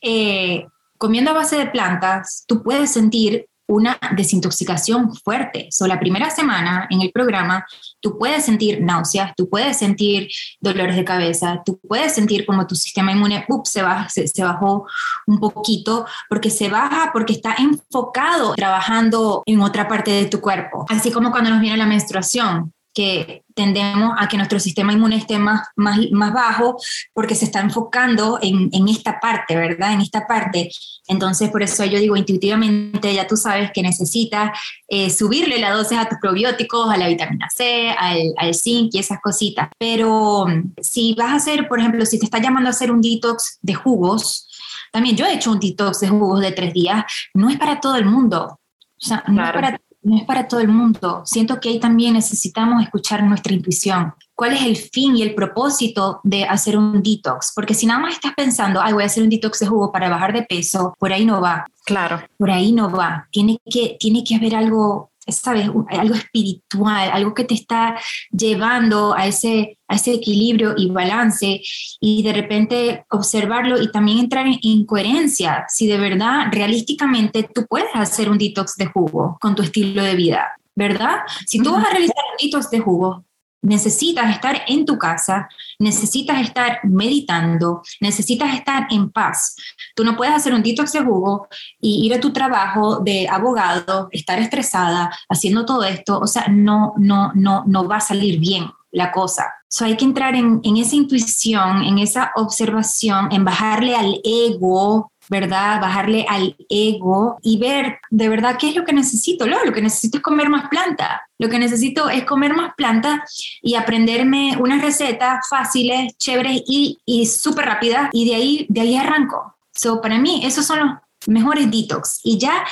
[0.00, 5.68] eh, comiendo a base de plantas, tú puedes sentir una desintoxicación fuerte.
[5.70, 7.66] So, la primera semana en el programa,
[8.00, 10.28] tú puedes sentir náuseas, tú puedes sentir
[10.60, 14.86] dolores de cabeza, tú puedes sentir como tu sistema inmune se, baja, se, bajó
[15.26, 20.86] un poquito, porque se baja porque está enfocado trabajando en otra parte de tu cuerpo.
[20.88, 25.38] Así como cuando nos viene la menstruación, que tendemos a que nuestro sistema inmune esté
[25.38, 26.78] más, más, más bajo
[27.12, 29.92] porque se está enfocando en, en, esta parte, ¿verdad?
[29.92, 30.70] En esta parte.
[31.06, 35.98] Entonces, por eso yo digo, intuitivamente ya tú sabes que necesitas eh, subirle la dosis
[35.98, 39.68] a tus probióticos, a la vitamina C, al, al zinc y esas cositas.
[39.78, 43.02] Pero mm, si vas a hacer, por ejemplo, si te está llamando a hacer un
[43.02, 44.48] detox de jugos,
[44.90, 47.04] también yo he hecho un detox de jugos de tres días,
[47.34, 48.58] no es para todo el mundo.
[48.96, 51.22] O sea, no es para no es para todo el mundo.
[51.24, 54.14] Siento que ahí también necesitamos escuchar nuestra intuición.
[54.36, 57.52] ¿Cuál es el fin y el propósito de hacer un detox?
[57.54, 60.08] Porque si nada más estás pensando, ay, voy a hacer un detox de jugo para
[60.08, 61.66] bajar de peso, por ahí no va.
[61.84, 62.20] Claro.
[62.38, 63.26] Por ahí no va.
[63.32, 67.98] Tiene que, tiene que haber algo sabes, algo espiritual, algo que te está
[68.30, 71.60] llevando a ese, a ese equilibrio y balance
[72.00, 77.66] y de repente observarlo y también entrar en, en coherencia, si de verdad, realísticamente, tú
[77.68, 80.56] puedes hacer un detox de jugo con tu estilo de vida.
[80.76, 81.20] ¿verdad?
[81.46, 83.24] Si tú vas a realizar un detox de jugo,
[83.66, 85.48] necesitas estar en tu casa,
[85.78, 89.56] necesitas estar meditando, necesitas estar en paz.
[89.94, 91.48] Tú no puedes hacer un detox de jugo
[91.80, 96.94] y ir a tu trabajo de abogado, estar estresada, haciendo todo esto, o sea, no,
[96.96, 99.52] no, no, no va a salir bien la cosa.
[99.68, 105.12] So hay que entrar en, en esa intuición, en esa observación, en bajarle al ego
[105.28, 105.80] ¿verdad?
[105.80, 109.46] Bajarle al ego y ver de verdad qué es lo que necesito.
[109.46, 111.28] Lo, lo que necesito es comer más planta.
[111.38, 113.24] Lo que necesito es comer más planta
[113.62, 118.96] y aprenderme unas recetas fáciles, chéveres y, y súper rápidas y de ahí, de ahí
[118.96, 119.56] arranco.
[119.74, 120.90] So, para mí, esos son los
[121.26, 122.20] mejores detox.
[122.22, 122.64] Y ya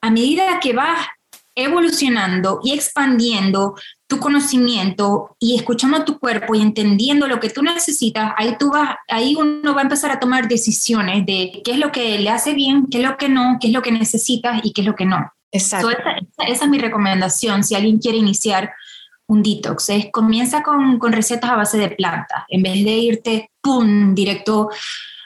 [0.00, 1.06] a medida que vas
[1.54, 3.74] evolucionando y expandiendo
[4.08, 8.96] tu conocimiento y escuchando tu cuerpo y entendiendo lo que tú necesitas, ahí tú vas,
[9.06, 12.54] ahí uno va a empezar a tomar decisiones de qué es lo que le hace
[12.54, 14.96] bien, qué es lo que no, qué es lo que necesitas y qué es lo
[14.96, 15.30] que no.
[15.52, 15.90] Exacto.
[15.90, 16.16] esa,
[16.46, 18.72] esa, es mi recomendación si alguien quiere iniciar
[19.26, 19.90] un detox.
[19.90, 24.70] Es comienza con, con recetas a base de plantas, en vez de irte, ¡pum!, directo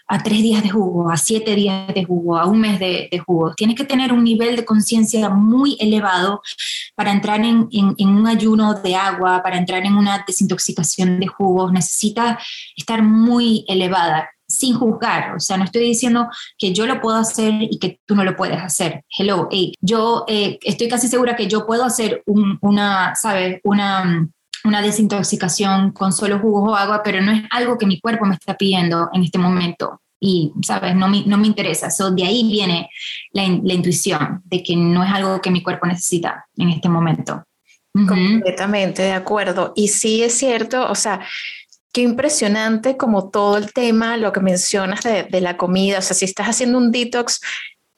[0.09, 3.55] a tres días de jugo, a siete días de jugo, a un mes de, jugo.
[3.55, 6.43] Tienes que tener un nivel de conciencia muy elevado
[6.95, 11.73] para entrar en, un ayuno de agua, para entrar en una desintoxicación de jugos.
[11.73, 12.43] Necesitas
[12.77, 17.55] estar muy elevada sin juzgar, o sea, no estoy diciendo que yo lo puedo hacer
[17.63, 19.03] y que tú no lo puedes hacer.
[19.17, 19.49] Hello,
[19.81, 23.61] yo eh, estoy casi segura que yo puedo hacer una, ¿sabes?
[23.65, 24.29] Una
[24.65, 28.35] una desintoxicación con solo jugos o agua, pero no es algo que mi cuerpo me
[28.35, 30.95] está pidiendo en este momento y, ¿sabes?
[30.95, 31.91] No me, no me interesa.
[31.91, 32.89] So, de ahí viene
[33.33, 37.45] la, la, intuición de que no es algo que mi cuerpo necesita en este momento.
[37.93, 39.73] Completamente de acuerdo.
[39.75, 41.21] Y sí es cierto, o sea,
[41.93, 46.17] qué impresionante como todo el tema, lo que mencionas de, de la comida, o sea,
[46.17, 47.41] si estás haciendo un detox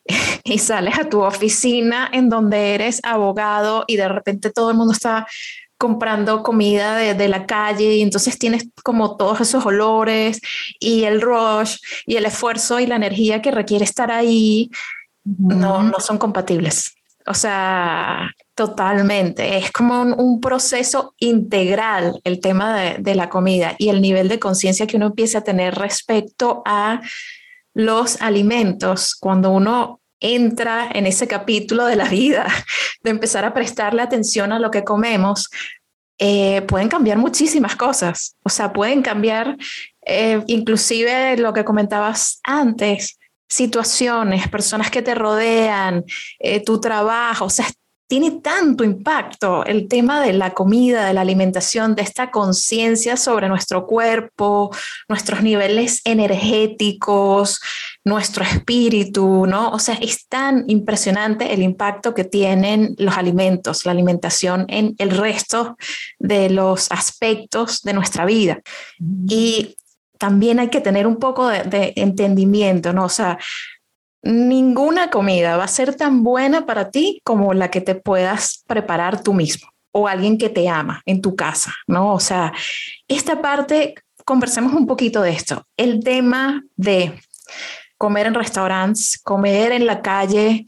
[0.44, 4.94] y sales a tu oficina en donde eres abogado y de repente todo el mundo
[4.94, 5.26] está
[5.78, 10.40] comprando comida de, de, la calle y entonces tienes como todos esos olores
[10.78, 14.70] y el rush y el esfuerzo y la energía que requiere estar ahí
[15.24, 16.94] no, no son compatibles.
[17.26, 19.56] O sea, totalmente.
[19.56, 24.28] Es como un, un proceso integral el tema de, de la comida y el nivel
[24.28, 27.00] de conciencia que uno empieza a tener respecto a
[27.72, 32.46] los alimentos cuando uno entra en ese capítulo de la vida,
[33.02, 35.50] de empezar a prestarle atención a lo que comemos,
[36.18, 38.36] eh, pueden cambiar muchísimas cosas.
[38.42, 39.56] O sea, pueden cambiar
[40.06, 46.04] eh, inclusive lo que comentabas antes, situaciones, personas que te rodean,
[46.38, 47.44] eh, tu trabajo.
[47.44, 47.66] O sea,
[48.06, 53.48] tiene tanto impacto el tema de la comida, de la alimentación, de esta conciencia sobre
[53.48, 54.70] nuestro cuerpo,
[55.08, 57.60] nuestros niveles energéticos,
[58.04, 59.70] nuestro espíritu, ¿no?
[59.70, 65.10] O sea, es tan impresionante el impacto que tienen los alimentos, la alimentación en el
[65.10, 65.76] resto
[66.18, 68.60] de los aspectos de nuestra vida.
[69.28, 69.76] Y
[70.18, 73.06] también hay que tener un poco de, de entendimiento, ¿no?
[73.06, 73.38] O sea,
[74.24, 79.22] ninguna comida va a ser tan buena para ti como la que te puedas preparar
[79.22, 82.12] tú mismo o alguien que te ama en tu casa, ¿no?
[82.14, 82.52] O sea,
[83.06, 85.66] esta parte, conversemos un poquito de esto.
[85.76, 87.20] El tema de
[87.96, 90.66] comer en restaurantes, comer en la calle,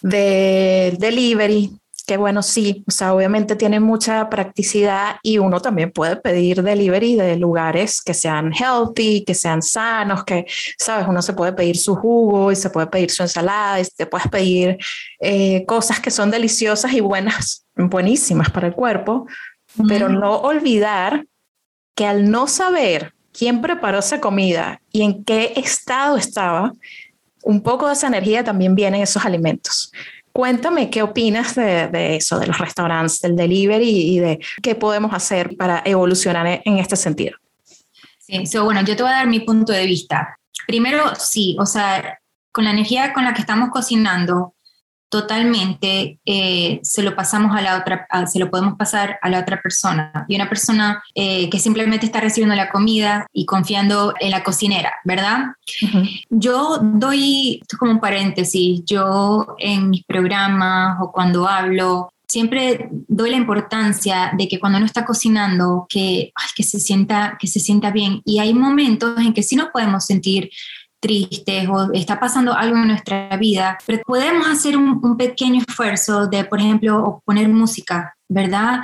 [0.00, 1.72] de delivery,
[2.06, 7.14] que bueno, sí, o sea, obviamente tiene mucha practicidad y uno también puede pedir delivery
[7.14, 10.44] de lugares que sean healthy, que sean sanos, que,
[10.78, 14.06] sabes, uno se puede pedir su jugo y se puede pedir su ensalada y te
[14.06, 14.76] puedes pedir
[15.20, 19.26] eh, cosas que son deliciosas y buenas, buenísimas para el cuerpo,
[19.88, 21.26] pero no olvidar
[21.94, 26.72] que al no saber quién preparó esa comida y en qué estado estaba,
[27.42, 29.90] un poco de esa energía también viene en esos alimentos.
[30.36, 35.56] Cuéntame qué opinas de, eso, de los restaurantes, del delivery y de qué podemos hacer
[35.56, 37.38] para evolucionar en este sentido.
[38.18, 40.36] Sí, bueno, yo te voy a dar mi punto de vista.
[40.66, 42.18] Primero, sí, o sea,
[42.50, 44.53] con la energía con la que estamos cocinando,
[45.14, 49.62] totalmente eh, se lo pasamos a la otra, se lo podemos pasar a la otra
[49.62, 50.26] persona.
[50.26, 54.92] Y una persona eh, que simplemente está recibiendo la comida y confiando en la cocinera,
[55.04, 55.44] ¿verdad?
[56.30, 62.88] Yo doy, esto es como un paréntesis, yo en mis programas o cuando hablo, siempre
[62.90, 67.60] doy la importancia de que cuando uno está cocinando, que, que, se sienta, que se
[67.60, 68.20] sienta bien.
[68.24, 70.50] Y hay momentos en que sí nos podemos sentir
[71.04, 76.44] tristes o está pasando algo en nuestra vida, pero podemos hacer un, pequeño esfuerzo de,
[76.44, 78.80] por ejemplo, poner música ¿verdad?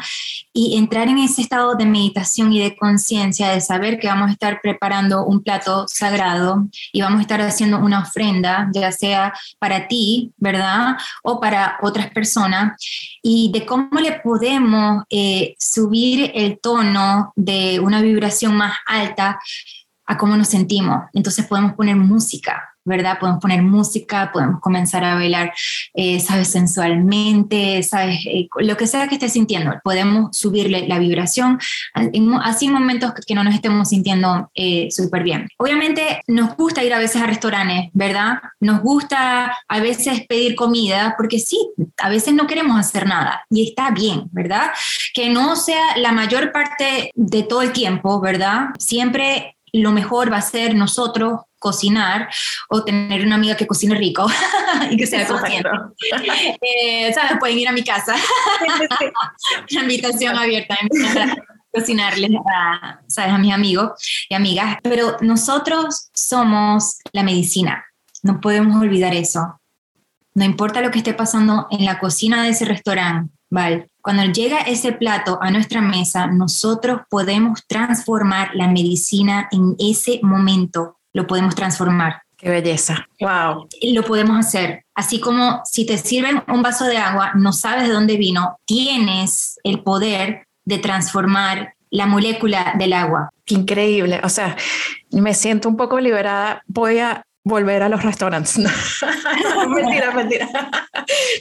[0.52, 4.32] Y entrar en ese estado de meditación y de conciencia, de saber que vamos a
[4.32, 9.88] estar preparando un plato sagrado y vamos a estar haciendo una ofrenda, ya sea para
[9.88, 10.98] ti, ¿verdad?
[11.22, 12.78] O para otras personas,
[13.22, 19.40] y de cómo le podemos eh, subir el tono de una vibración más alta
[20.10, 21.04] a cómo nos sentimos.
[21.12, 23.18] Entonces podemos poner música, ¿verdad?
[23.20, 25.52] Podemos poner música, podemos comenzar a bailar,
[25.94, 26.48] eh, ¿sabes?
[26.48, 28.18] Sensualmente, ¿sabes?
[28.26, 31.60] Eh, lo que sea que estés sintiendo, podemos subirle la vibración,
[32.42, 35.48] así en momentos que no nos estemos sintiendo eh, súper bien.
[35.58, 38.40] Obviamente nos gusta ir a veces a restaurantes, ¿verdad?
[38.58, 43.68] Nos gusta a veces pedir comida, porque sí, a veces no queremos hacer nada y
[43.68, 44.72] está bien, ¿verdad?
[45.14, 48.70] Que no sea la mayor parte de todo el tiempo, ¿verdad?
[48.76, 52.28] Siempre lo mejor va a ser nosotros cocinar
[52.68, 54.26] o tener una amiga que cocine rico
[54.90, 55.68] y que sea consciente.
[56.60, 57.32] Eh, ¿Sabes?
[57.38, 58.16] Pueden ir a mi casa.
[59.70, 61.36] La invitación abierta a
[61.72, 63.32] cocinarles a, ¿sabes?
[63.32, 63.92] a mis amigos
[64.28, 64.78] y amigas.
[64.82, 67.84] Pero nosotros somos la medicina.
[68.22, 69.60] No podemos olvidar eso.
[70.34, 73.89] No importa lo que esté pasando en la cocina de ese restaurante, ¿vale?
[74.02, 80.96] Cuando llega ese plato a nuestra mesa, nosotros podemos transformar la medicina en ese momento
[81.12, 82.22] lo podemos transformar.
[82.36, 83.06] Qué belleza.
[83.20, 83.68] Wow.
[83.92, 84.84] Lo podemos hacer.
[84.94, 89.58] Así como si te sirven un vaso de agua, no sabes de dónde vino, tienes
[89.62, 93.30] el poder de transformar la molécula del agua.
[93.44, 94.20] Qué increíble.
[94.22, 94.56] O sea,
[95.10, 96.62] me siento un poco liberada.
[96.66, 98.58] Voy a volver a los restaurantes.
[99.54, 100.48] No, mentira, mentira.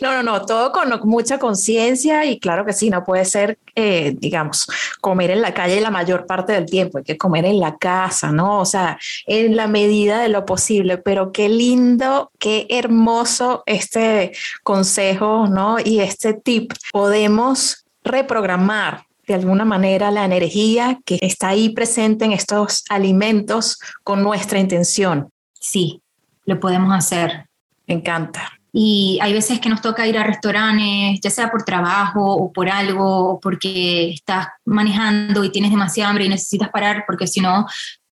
[0.01, 4.15] No, no, no, todo con mucha conciencia y claro que sí, no puede ser, eh,
[4.17, 4.67] digamos,
[5.01, 8.31] comer en la calle la mayor parte del tiempo, hay que comer en la casa,
[8.31, 8.59] ¿no?
[8.59, 14.31] O sea, en la medida de lo posible, pero qué lindo, qué hermoso este
[14.63, 15.77] consejo, ¿no?
[15.79, 16.73] Y este tip.
[16.91, 24.23] Podemos reprogramar de alguna manera la energía que está ahí presente en estos alimentos con
[24.23, 25.29] nuestra intención
[25.59, 26.01] sí,
[26.45, 27.47] lo podemos hacer.
[27.87, 28.51] Me encanta.
[28.71, 32.69] Y hay veces que nos toca ir a restaurantes, ya sea por trabajo o por
[32.69, 37.65] algo, o porque estás manejando y tienes demasiada hambre y necesitas parar porque si no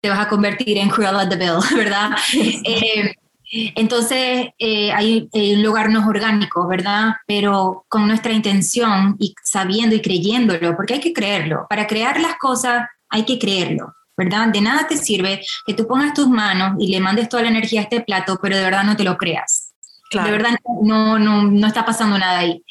[0.02, 2.12] te vas a convertir en Cruella de Bill, ¿verdad?
[3.54, 7.16] Eh, entonces, eh, hay, un lugar no es orgánico, ¿verdad?
[7.28, 11.66] Pero con nuestra intención y sabiendo y creyéndolo, porque hay que creerlo.
[11.70, 13.94] Para crear las cosas hay que creerlo.
[14.24, 14.50] ¿Verdad?
[14.50, 17.82] De nada te sirve que tú pongas tus manos y le mandes toda la energía
[17.82, 19.74] a este plato, pero de verdad no te lo creas.
[20.12, 20.52] De verdad
[20.84, 22.64] no, no, no está pasando nada ahí.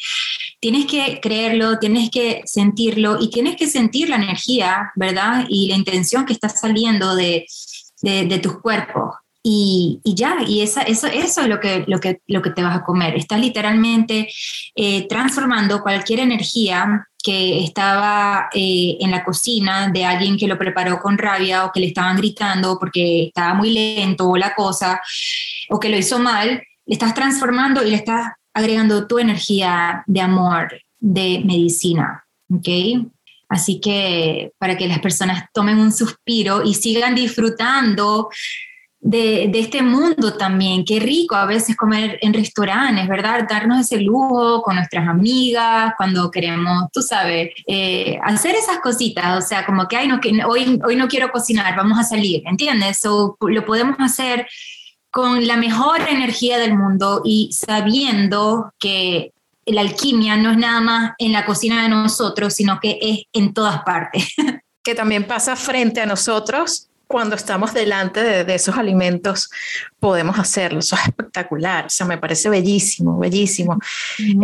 [0.60, 5.46] Tienes que creerlo, tienes que sentirlo y tienes que sentir la energía, ¿verdad?
[5.48, 7.46] Y la intención que está saliendo de,
[8.02, 9.14] de, de tus cuerpos.
[9.42, 12.82] Y, ya, y eso, eso es lo que, lo, que, lo que te vas a
[12.82, 13.16] comer.
[13.16, 14.28] Estás literalmente
[14.74, 20.98] eh, transformando cualquier energía que estaba eh, en la cocina de alguien que lo preparó
[21.00, 25.00] con rabia o que le estaban gritando porque estaba muy lento o la cosa,
[25.70, 30.20] o que lo hizo mal, le estás transformando y le estás agregando tu energía de
[30.20, 33.06] amor, de medicina, ¿ok?
[33.48, 38.28] Así que para que las personas tomen un suspiro y sigan disfrutando
[39.00, 40.84] de, este mundo también.
[40.84, 43.46] Qué rico a veces comer en restaurantes, ¿verdad?
[43.48, 49.46] Darnos ese lujo con nuestras amigas, cuando queremos, tú sabes, eh, hacer esas cositas, o
[49.46, 53.04] sea, como que, Ay, no, que hoy, hoy no quiero cocinar, vamos a salir, ¿entiendes?
[53.06, 54.46] O lo podemos hacer
[55.10, 59.32] con la mejor energía del mundo y sabiendo que
[59.66, 63.54] la alquimia no es nada más en la cocina de nosotros, sino que es en
[63.54, 64.34] todas partes.
[64.82, 69.50] Que también pasa frente a nosotros cuando estamos delante de, esos alimentos
[69.98, 70.78] podemos hacerlo.
[70.78, 73.80] Eso es espectacular, o sea, me parece bellísimo, bellísimo.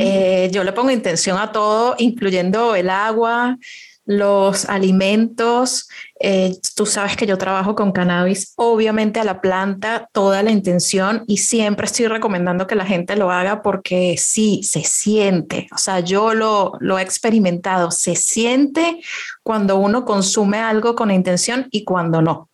[0.00, 3.56] Eh, yo le pongo intención a todo, incluyendo el agua,
[4.04, 5.88] los alimentos.
[6.18, 11.22] Eh, tú sabes que yo trabajo con cannabis, obviamente a la planta, toda la intención
[11.28, 16.00] y siempre estoy recomendando que la gente lo haga porque sí, se siente, o sea,
[16.00, 19.00] yo lo, lo he experimentado, se siente
[19.44, 22.48] cuando uno consume algo con intención y cuando no.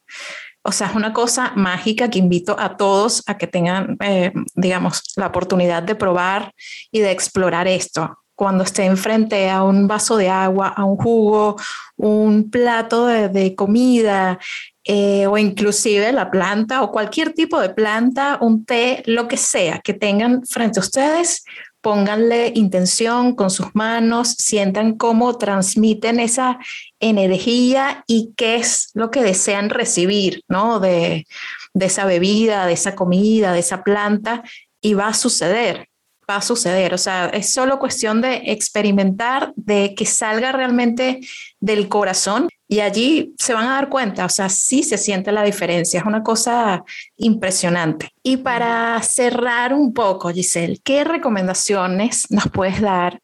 [0.63, 5.03] O sea, es una cosa mágica que invito a todos a que tengan, eh, digamos,
[5.17, 6.53] la oportunidad de probar
[6.93, 8.19] y de explorar esto.
[8.37, 11.57] Cuando estén frente a un vaso de agua, a un jugo,
[11.97, 14.39] un plato de, comida,
[14.85, 19.81] eh, o inclusive la planta o cualquier tipo de planta, un té, lo que sea
[19.81, 21.45] que tengan frente a ustedes,
[21.83, 26.59] pónganle intención con sus manos, sientan cómo transmiten esa
[27.01, 30.81] energía y qué es lo que desean recibir, ¿no?
[30.81, 31.27] De,
[31.75, 34.43] de esa bebida, de esa comida, de esa planta,
[34.81, 35.89] y va a suceder
[36.29, 36.95] va a suceder.
[36.95, 41.21] O sea, es solo cuestión de experimentar, de que salga realmente
[41.61, 45.43] del corazón y allí se van a dar cuenta, o sea, sí se siente la
[45.43, 46.83] diferencia, es una cosa
[47.19, 48.09] impresionante.
[48.23, 53.21] Y para cerrar un poco, Giselle, ¿qué recomendaciones nos puedes dar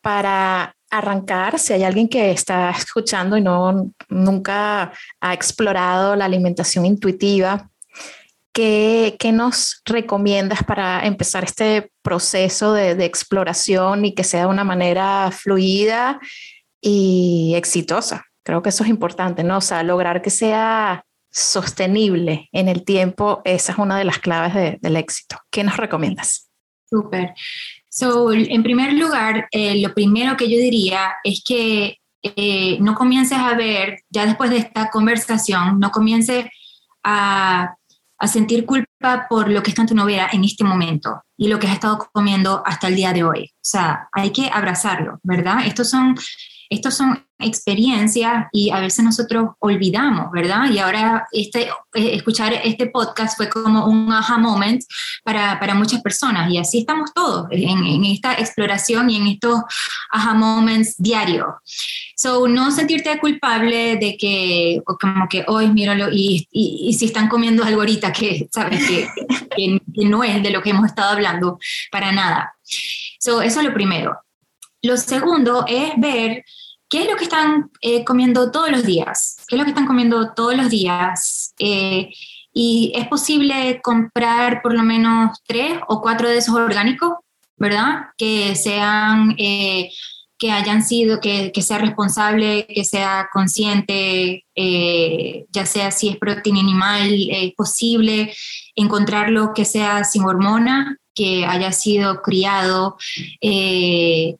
[0.00, 6.86] para arrancar, si hay alguien que está escuchando y no nunca ha explorado la alimentación
[6.86, 7.68] intuitiva,
[8.54, 15.30] ¿Qué, nos recomiendas para empezar este proceso de, exploración y que sea de una manera
[15.30, 16.20] fluida
[16.80, 18.26] y exitosa?
[18.44, 19.58] Creo que eso es importante, ¿no?
[19.58, 24.80] O sea, lograr que sea sostenible en el tiempo, esa es una de las claves
[24.80, 25.36] del éxito.
[25.50, 26.50] ¿Qué nos recomiendas?
[26.88, 27.32] Súper.
[27.88, 33.38] So, en primer lugar, eh, lo primero que yo diría es que eh, no comiences
[33.38, 36.46] a ver, ya después de esta conversación, no comiences
[37.02, 37.74] a
[38.22, 41.58] a sentir culpa por lo que está en tu novela en este momento y lo
[41.58, 43.50] que has estado comiendo hasta el día de hoy.
[43.52, 45.66] O sea, hay que abrazarlo, ¿verdad?
[45.66, 46.14] Estos son,
[46.72, 50.70] estos son experiencias y a veces nosotros olvidamos, ¿verdad?
[50.70, 51.62] Y ahora este,
[51.94, 54.82] eh, escuchar este podcast fue como un aha moment
[55.24, 59.60] para, para muchas personas y así estamos todos en, en, esta exploración y en estos
[60.10, 61.48] aha moments diarios.
[62.16, 67.64] So, no sentirte culpable de que, como que hoy míralo y, y, si están comiendo
[67.64, 68.86] algo ahorita que, ¿sabes?
[68.86, 69.08] Que,
[69.56, 71.58] que, que no es de lo que hemos estado hablando
[71.90, 72.54] para nada.
[73.18, 74.16] So, eso es lo primero.
[74.82, 76.44] Lo segundo es ver
[76.92, 79.38] ¿Qué es lo que están eh, comiendo todos los días?
[79.48, 81.54] ¿Qué es lo que están comiendo todos los días?
[81.58, 82.10] Eh,
[82.52, 87.14] y es posible comprar por lo menos tres o cuatro de esos orgánicos,
[87.56, 88.08] ¿verdad?
[88.18, 89.90] Que sean, eh,
[90.38, 96.60] que hayan sido, que, que, sea responsable, que sea consciente, ya sea si es proteína
[96.60, 98.34] animal, es posible
[98.74, 102.96] encontrarlo que sea sin hormona, que haya sido criado
[103.40, 104.36] eh,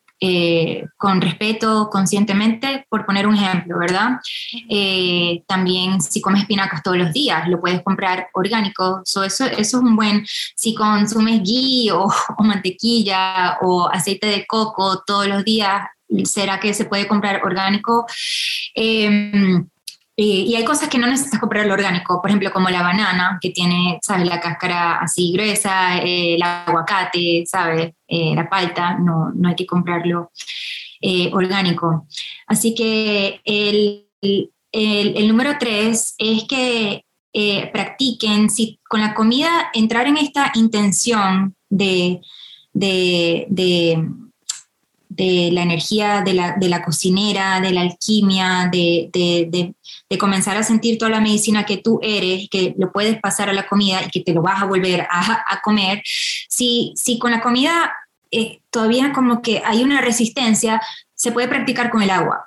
[0.96, 4.20] con respeto, conscientemente, por poner un ejemplo, ¿verdad?
[4.68, 9.02] Eh, también si comes espinacas todos los días, lo puedes comprar orgánico.
[9.04, 12.08] eso, eso es un buen, si consumes ghee o,
[12.38, 15.82] mantequilla o aceite de coco todos los días,
[16.24, 18.06] ¿será que se puede comprar orgánico?
[18.74, 19.66] Em,
[20.14, 23.50] y hay cosas que no necesitas comprar el orgánico, por ejemplo, como la banana, que
[23.50, 24.26] tiene, ¿sabes?
[24.26, 27.92] La cáscara así gruesa, eh, el aguacate, ¿sabes?
[28.06, 30.30] Eh, la palta, no, no hay que comprarlo
[31.00, 32.06] eh, orgánico.
[32.46, 34.06] Así que el,
[34.70, 37.04] el, número tres es que
[37.72, 42.20] practiquen, si con la comida, entrar en esta intención de,
[42.74, 43.96] de
[45.16, 49.74] de la energía de la, de la, cocinera, de la alquimia, de, de,
[50.08, 53.54] de, comenzar a sentir toda la medicina que tú eres, que lo puedes pasar a
[53.54, 56.02] la comida y que te lo vas a volver a, a comer.
[56.04, 57.92] Si, si con la comida
[58.30, 60.80] eh, todavía como que hay una resistencia,
[61.14, 62.46] se puede practicar con el agua.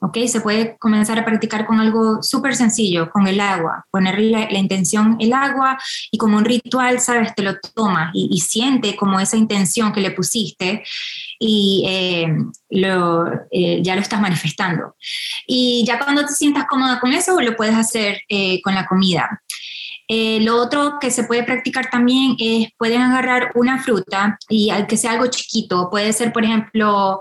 [0.00, 0.18] ¿ok?
[0.26, 5.16] Se puede comenzar a practicar con algo súper sencillo, con el agua, ponerle la, intención
[5.20, 5.78] el agua
[6.10, 7.34] y como un ritual, ¿sabes?
[7.34, 10.84] Te lo tomas y, siente como esa intención que le pusiste
[11.38, 12.36] y eh,
[13.50, 14.96] eh, ya lo estás manifestando.
[15.46, 19.42] Y ya cuando te sientas cómoda con eso, lo puedes hacer eh, con la comida.
[20.10, 25.12] Lo otro que se puede practicar también es, pueden agarrar una fruta y que sea
[25.12, 27.20] algo chiquito, puede ser, por ejemplo,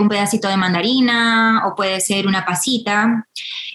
[0.00, 3.26] un pedacito de mandarina o puede ser una pasita,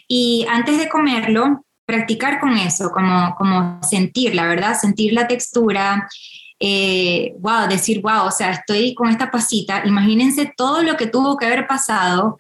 [0.08, 6.08] y antes de comerlo, practicar con eso, como, como sentir, la verdad, sentir la textura,
[6.66, 11.36] eh, wow, decir, wow, o sea, estoy con esta pasita, imagínense todo lo que tuvo
[11.36, 12.38] que haber pasado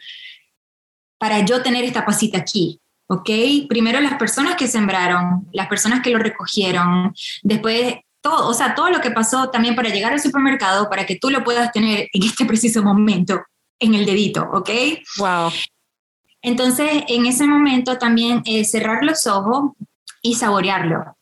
[1.17, 2.79] para yo tener esta pasita aquí.
[3.07, 3.29] ¿ok?
[3.67, 8.89] Primero las personas que sembraron, las personas que lo recogieron, después todo, o sea, todo
[8.89, 12.23] lo que pasó también para llegar al supermercado para que tú lo puedas tener en
[12.23, 13.41] este preciso momento
[13.77, 14.69] en el dedito, ¿ok?
[15.17, 15.51] Wow.
[16.41, 19.73] Entonces, en ese momento también eh, cerrar los ojos
[20.21, 21.17] y saborearlo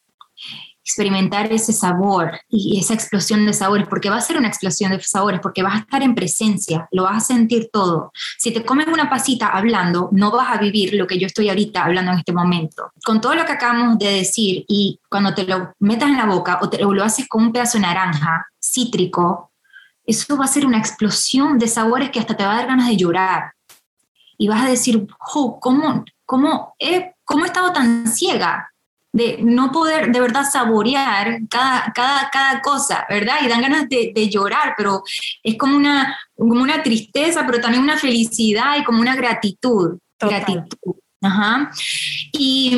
[0.91, 5.01] experimentar ese sabor y esa explosión de sabores, porque va a ser una explosión de
[5.01, 8.11] sabores, porque vas a estar en presencia, lo vas a sentir todo.
[8.37, 11.85] Si te comes una pasita hablando, no vas a vivir lo que yo estoy ahorita
[11.85, 12.91] hablando en este momento.
[13.05, 16.59] Con todo lo que acabamos de decir y cuando te lo metas en la boca
[16.61, 19.51] o, te, lo haces con un pedazo de naranja cítrico,
[20.05, 22.87] eso va a ser una explosión de sabores que hasta te va a dar ganas
[22.89, 23.53] de llorar.
[24.37, 28.71] Y vas a decir, oh, ¿cómo, cómo, he, ¿cómo he estado tan ciega?
[29.13, 33.35] De no poder de verdad saborear cada, cada, cada cosa, ¿verdad?
[33.43, 35.03] Y dan ganas de, de, llorar, pero
[35.43, 39.97] es como una, como una tristeza, pero también una felicidad y como una gratitud.
[40.19, 40.95] Gratitud.
[41.21, 41.71] Ajá.
[42.31, 42.77] Y,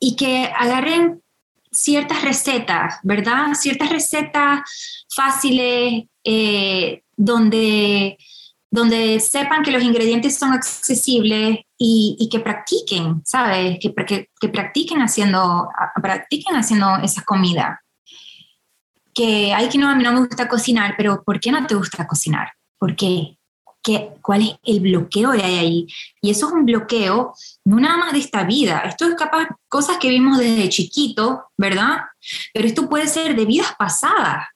[0.00, 1.22] y que agarren
[1.70, 3.54] ciertas recetas, ¿verdad?
[3.54, 8.18] Ciertas recetas fáciles eh, donde
[8.70, 13.78] donde sepan que los ingredientes son accesibles y, que practiquen, ¿sabes?
[13.80, 13.92] Que,
[14.40, 15.68] que, practiquen, haciendo,
[16.00, 17.82] practiquen haciendo esa comida.
[19.12, 21.74] Que hay que no, a mí no me gusta cocinar, pero ¿por qué no te
[21.74, 22.52] gusta cocinar?
[22.78, 23.36] ¿Por qué?
[23.82, 25.86] ¿Qué, ¿Cuál es el bloqueo que hay ahí?
[26.20, 27.32] Y eso es un bloqueo
[27.64, 28.80] no nada más de esta vida.
[28.80, 32.02] Esto es capaz cosas que vimos desde chiquito, ¿verdad?
[32.52, 34.46] Pero esto puede ser de vidas pasadas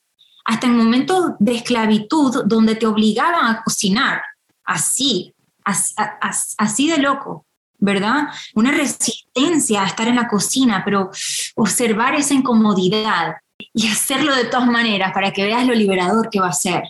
[0.45, 4.22] hasta en momentos de esclavitud donde te obligaban a cocinar,
[4.64, 5.34] así,
[5.64, 7.47] así, de loco,
[7.78, 8.28] ¿verdad?
[8.55, 11.11] Una resistencia a estar en la cocina, pero
[11.57, 13.36] observar esa incomodidad
[13.72, 16.82] y hacerlo de todas maneras para que veas lo liberador que va a ser.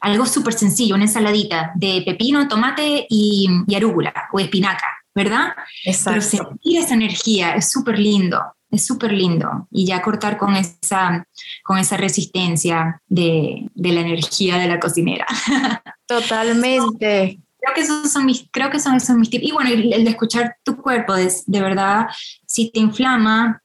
[0.00, 5.54] Algo súper sencillo, una ensaladita de pepino, tomate y, y arúgula o espinaca, ¿verdad?
[5.84, 6.10] Exacto.
[6.10, 8.40] Pero sentir esa energía es súper lindo
[8.72, 11.26] es súper lindo y ya cortar con esa,
[11.62, 15.26] con esa resistencia de, de la energía de la cocinera.
[16.06, 17.38] Totalmente.
[17.60, 19.44] Creo que esos son mis, creo que son esos mis tips.
[19.44, 22.06] Y bueno, el, de escuchar tu cuerpo, de, de, verdad,
[22.46, 23.62] si te inflama,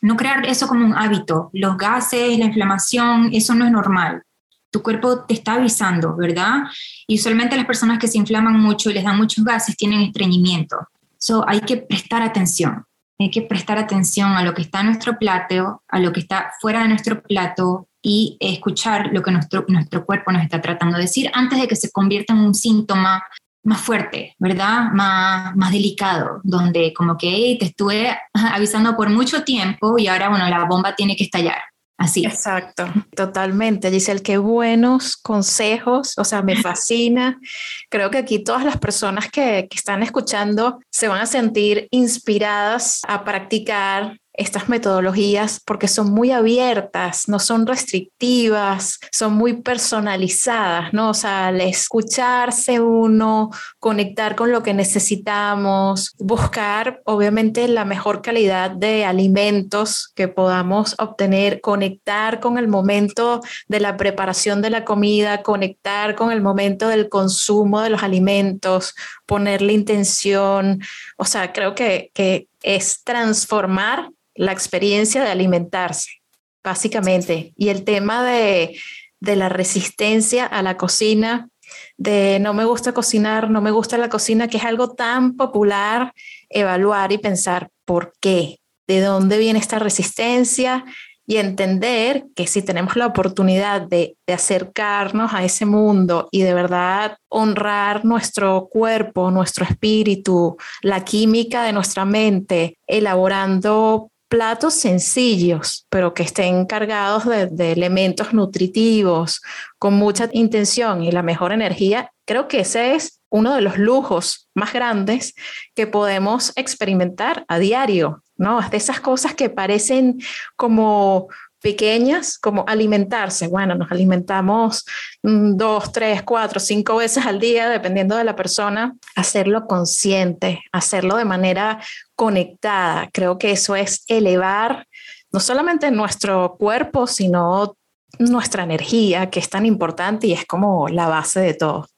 [0.00, 1.50] no crear eso como un hábito.
[1.52, 4.22] Los gases, la inflamación, eso no es normal.
[4.70, 6.62] Tu cuerpo te está avisando, ¿verdad?
[7.08, 10.76] Y usualmente las personas que se inflaman mucho y les dan muchos gases tienen estreñimiento.
[11.18, 12.84] So, hay que prestar atención
[13.18, 16.52] hay que prestar atención a lo que está en nuestro plato, a lo que está
[16.60, 21.04] fuera de nuestro plato y escuchar lo que nuestro, nuestro cuerpo nos está tratando de
[21.04, 23.24] decir antes de que se convierta en un síntoma
[23.64, 24.90] más fuerte, ¿verdad?
[24.92, 30.48] Más, más delicado, donde como que te estuve avisando por mucho tiempo y ahora, bueno,
[30.48, 31.62] la bomba tiene que estallar.
[32.04, 32.26] Así.
[32.26, 32.86] Exacto,
[33.16, 33.90] totalmente.
[33.90, 37.40] Giselle, qué buenos consejos, o sea, me fascina.
[37.88, 43.00] Creo que aquí todas las personas que, que están escuchando se van a sentir inspiradas
[43.08, 51.10] a practicar estas metodologías porque son muy abiertas, no son restrictivas, son muy personalizadas, ¿no?
[51.10, 58.72] O sea, al escucharse uno, conectar con lo que necesitamos, buscar obviamente la mejor calidad
[58.72, 65.42] de alimentos que podamos obtener, conectar con el momento de la preparación de la comida,
[65.42, 70.80] conectar con el momento del consumo de los alimentos, ponerle intención,
[71.16, 76.22] o sea, creo que, que es transformar la experiencia de alimentarse,
[76.62, 77.52] básicamente.
[77.56, 78.76] Y el tema de,
[79.20, 81.48] la resistencia a la cocina,
[81.96, 86.12] de no me gusta cocinar, no me gusta la cocina, que es algo tan popular,
[86.50, 90.84] evaluar y pensar por qué, de dónde viene esta resistencia
[91.26, 96.52] y entender que si tenemos la oportunidad de, de, acercarnos a ese mundo y de
[96.52, 106.14] verdad honrar nuestro cuerpo, nuestro espíritu, la química de nuestra mente, elaborando platos sencillos, pero
[106.14, 109.40] que estén cargados de, elementos nutritivos,
[109.78, 114.48] con mucha intención y la mejor energía, creo que ese es uno de los lujos
[114.54, 115.34] más grandes
[115.74, 118.60] que podemos experimentar a diario, ¿no?
[118.60, 120.20] Es de esas cosas que parecen
[120.56, 121.28] como
[121.64, 123.48] pequeñas como alimentarse.
[123.48, 124.84] Bueno, nos alimentamos
[125.22, 128.94] mm, dos, tres, cuatro, cinco veces al día, dependiendo de la persona.
[129.16, 131.80] Hacerlo consciente, hacerlo de manera
[132.14, 133.08] conectada.
[133.14, 134.86] Creo que eso es elevar
[135.32, 137.76] no solamente nuestro cuerpo, sino
[138.18, 141.88] nuestra energía, que es tan importante y es como la base de todo.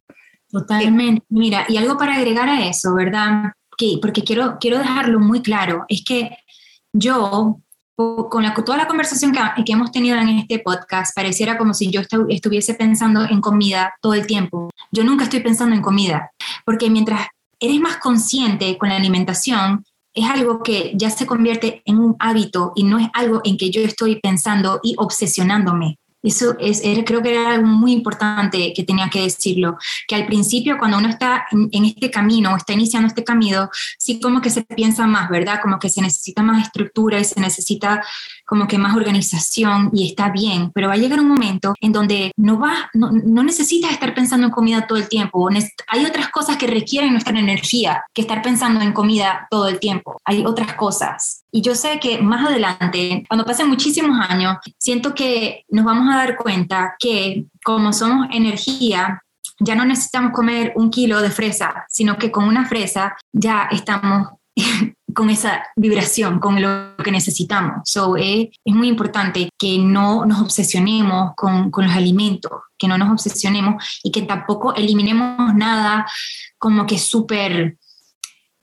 [0.49, 1.27] Totalmente.
[1.29, 3.53] Mira, y algo para agregar a eso, ¿verdad?
[3.77, 6.39] Que, porque quiero, quiero dejarlo muy claro, es que
[6.93, 7.61] yo
[7.97, 12.03] con toda la conversación que, que, hemos tenido en este podcast, pareciera como si yo
[12.29, 14.71] estuviese pensando en comida todo el tiempo.
[14.93, 16.31] Yo nunca estoy pensando en comida,
[16.65, 17.29] porque mientras
[17.59, 22.73] eres más consciente con la alimentación, es algo que ya se convierte en un hábito
[22.75, 25.99] y no es algo en que yo estoy pensando y obsesionándome.
[26.23, 30.77] Eso es, creo que era algo muy importante que tenía que decirlo, que al principio
[30.79, 34.63] cuando uno está en, este camino o está iniciando este camino, sí como que se
[34.63, 35.61] piensa más, ¿verdad?
[35.63, 38.03] Como que se necesita más estructura y se necesita
[38.47, 42.33] como que más organización y está bien, pero va a llegar un momento en donde
[42.37, 45.49] no, va, no, no necesitas estar pensando en comida todo el tiempo.
[45.89, 50.21] Hay otras cosas que requieren nuestra energía que estar pensando en comida todo el tiempo.
[50.25, 51.45] Hay otras cosas.
[51.51, 56.17] Y yo sé que más adelante, cuando pasen muchísimos años, siento que nos vamos a
[56.17, 59.23] dar cuenta que como somos energía,
[59.59, 64.29] ya no necesitamos comer un kilo de fresa, sino que con una fresa ya estamos
[65.17, 67.81] con esa vibración, con lo que necesitamos.
[67.85, 73.11] So, es muy importante que no nos obsesionemos con, con los alimentos, que no nos
[73.11, 76.07] obsesionemos y que tampoco eliminemos nada
[76.59, 77.79] como que súper,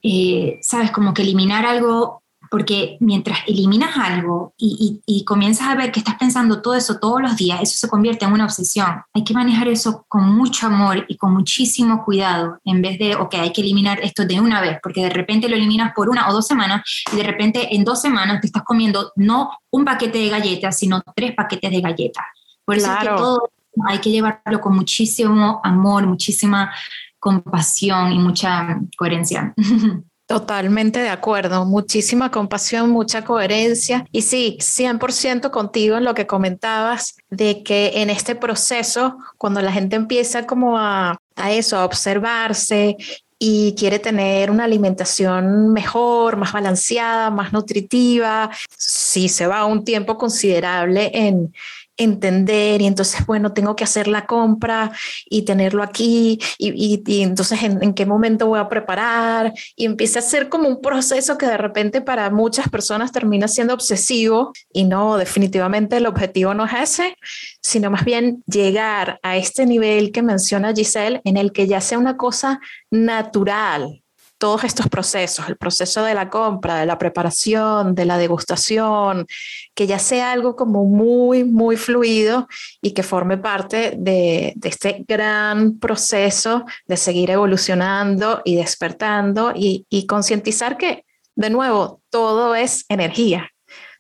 [0.04, 0.92] eh, ¿sabes?
[0.92, 2.23] Como que eliminar algo
[2.54, 7.36] porque mientras eliminas algo y, comienzas a ver que estás pensando todo eso todos los
[7.36, 9.02] días, eso se convierte en una obsesión.
[9.12, 13.34] Hay que manejar eso con mucho amor y con muchísimo cuidado, en vez de, ok,
[13.40, 16.32] hay que eliminar esto de una vez, porque de repente lo eliminas por una o
[16.34, 20.30] dos semanas y de repente en dos semanas te estás comiendo no un paquete de
[20.30, 22.26] galletas, sino tres paquetes de galletas.
[22.64, 23.50] Por eso es que todo
[23.88, 26.72] hay que llevarlo con muchísimo amor, muchísima
[27.18, 29.56] compasión y mucha coherencia.
[30.34, 34.08] Totalmente de acuerdo, muchísima compasión, mucha coherencia.
[34.12, 39.72] Y sí, 100% contigo en lo que comentabas de que en este proceso, cuando la
[39.72, 42.98] gente empieza como a, a eso, a observarse
[43.38, 50.18] y quiere tener una alimentación mejor, más balanceada, más nutritiva, sí se va un tiempo
[50.18, 51.54] considerable en
[51.98, 54.92] entender y entonces, bueno, tengo que hacer la compra
[55.26, 60.24] y tenerlo aquí y, y, entonces ¿en, qué momento voy a preparar y empieza a
[60.24, 65.18] ser como un proceso que de repente para muchas personas termina siendo obsesivo y no,
[65.18, 67.16] definitivamente el objetivo no es ese,
[67.62, 71.98] sino más bien llegar a este nivel que menciona Giselle en el que ya sea
[71.98, 72.60] una cosa
[72.92, 74.03] natural,
[74.44, 79.26] todos estos procesos, el proceso de la compra, de la preparación, de la degustación,
[79.74, 82.50] que ya sea algo como muy, muy fluido
[82.82, 90.08] y que forme parte de, este gran proceso de seguir evolucionando y despertando y, y
[90.08, 91.06] concientizar que,
[91.38, 93.50] de nuevo, todo es energía.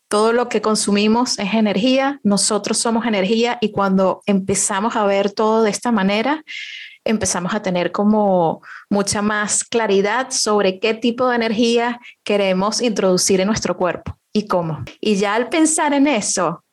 [0.09, 5.63] Todo lo que consumimos es energía, nosotros somos energía y cuando empezamos a ver todo
[5.63, 6.43] de esta manera,
[7.05, 13.47] empezamos a tener como mucha más claridad sobre qué tipo de energía queremos introducir en
[13.47, 14.83] nuestro cuerpo y cómo.
[14.99, 16.63] Y ya al pensar en eso,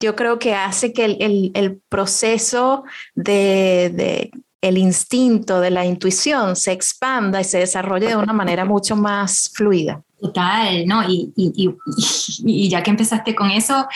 [0.00, 7.40] yo creo que hace que el, proceso de, el instinto de la intuición se expanda
[7.40, 10.02] y se desarrolle de una manera mucho más fluida.
[10.20, 11.08] Total, ¿no?
[11.08, 13.86] Y, y ya que empezaste con eso,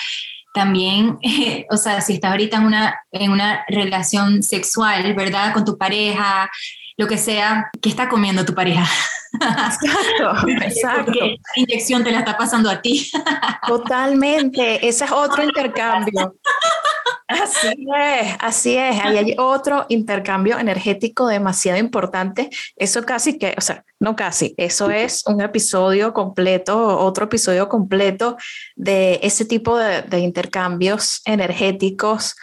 [0.53, 1.18] también,
[1.70, 5.53] o sea, si estás ahorita en una, en una relación sexual, ¿verdad?
[5.53, 6.50] Con tu pareja,
[6.96, 8.86] lo que sea, ¿qué está comiendo tu pareja?
[9.34, 11.05] Exacto, exacto.
[11.07, 13.11] Porque inyección te la está pasando a ti.
[13.66, 16.36] Totalmente, ese es otro intercambio.
[17.33, 19.01] Así es, así es.
[19.03, 22.51] Ahí hay otro intercambio energético demasiado importante.
[22.76, 28.37] Eso casi que, o sea, no casi, eso es un episodio completo, otro episodio completo
[28.76, 32.37] de ese tipo de, de intercambios energéticos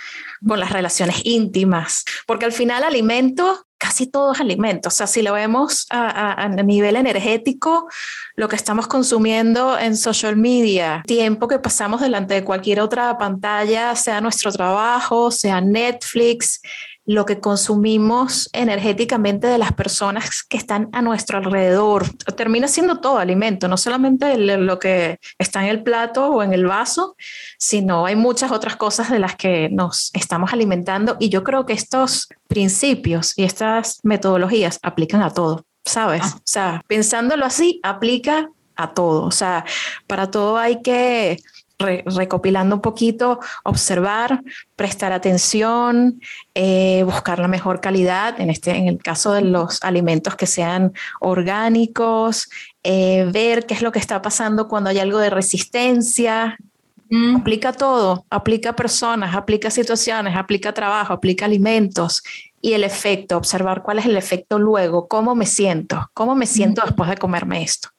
[0.45, 4.89] con las relaciones íntimas, porque al final alimento casi todo es alimento.
[4.89, 7.87] O sea, si lo vemos a, nivel energético,
[8.35, 13.95] lo que estamos consumiendo en social media, tiempo que pasamos delante de cualquier otra pantalla,
[13.95, 16.61] sea nuestro trabajo, sea Netflix,
[17.05, 22.05] lo que consumimos energéticamente de las personas que están a nuestro alrededor.
[22.35, 26.67] Termina siendo todo alimento, no solamente lo que está en el plato o en el
[26.67, 27.15] vaso,
[27.57, 31.73] sino hay muchas otras cosas de las que nos estamos alimentando y yo creo que
[31.73, 36.21] estos principios y estas metodologías aplican a todo, ¿sabes?
[36.23, 36.35] Ah.
[36.37, 39.23] O sea, pensándolo así, aplica a todo.
[39.23, 39.65] O sea,
[40.07, 41.39] para todo hay que
[41.79, 44.43] recopilando un poquito, observar,
[44.75, 46.19] prestar atención,
[46.53, 50.91] eh, buscar la mejor calidad, en, este, en el caso de los alimentos que sean
[51.21, 52.49] orgánicos,
[52.83, 56.57] eh, ver qué es lo que está pasando cuando hay algo de resistencia.
[57.09, 57.37] Mm.
[57.37, 62.21] Aplica todo, aplica personas, aplica situaciones, aplica trabajo, aplica alimentos
[62.61, 66.81] y el efecto, observar cuál es el efecto luego, cómo me siento, cómo me siento
[66.85, 67.89] después de comerme esto,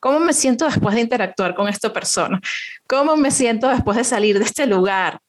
[0.00, 2.40] cómo me siento después de interactuar con esta persona,
[2.88, 5.20] cómo me siento después de salir de este lugar.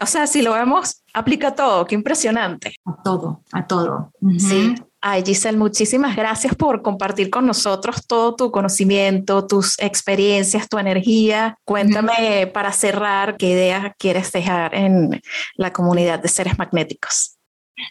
[0.00, 2.74] O sea, si lo vemos, aplica todo, qué impresionante.
[2.84, 4.12] A todo, a todo.
[4.38, 4.74] Sí.
[5.06, 11.58] Ay, Giselle, muchísimas gracias por compartir con nosotros todo tu conocimiento, tus experiencias, tu energía.
[11.64, 15.20] Cuéntame para cerrar qué ideas quieres dejar en
[15.56, 17.33] la comunidad de seres magnéticos.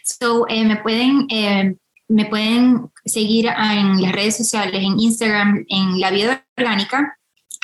[0.02, 1.76] So, eh, me, pueden, eh,
[2.08, 7.18] me pueden seguir en las redes sociales, en Instagram, en La Vida Orgánica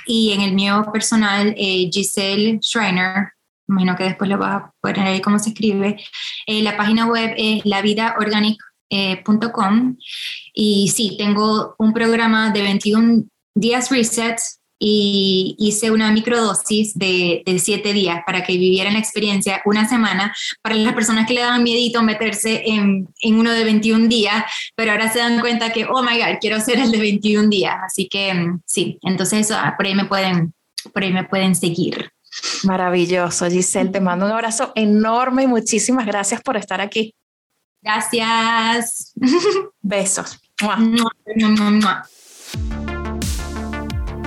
[0.06, 3.32] y en el mío personal, eh, Giselle Schreiner.
[3.68, 5.96] Imagino que después lo vas a poner ahí cómo se escribe.
[6.46, 9.96] la página web es lavidaorganic.com
[10.52, 17.58] y sí, tengo un programa de 21 días resets y hice una microdosis de, de
[17.58, 21.62] siete días para que vivieran la experiencia una semana para las personas que le daban
[21.62, 24.42] miedito meterse en, en uno de 21 días,
[24.74, 27.76] pero ahora se dan cuenta que, oh my God, quiero hacer el de 21 días.
[27.84, 30.54] Así que mm, sí, entonces eso, por ahí me pueden,
[30.94, 32.10] por ahí me pueden seguir.
[32.64, 33.90] Maravilloso, Giselle.
[33.90, 37.14] Te mando un abrazo enorme y muchísimas gracias por estar aquí.
[37.82, 39.12] Gracias.
[39.82, 40.40] Besos.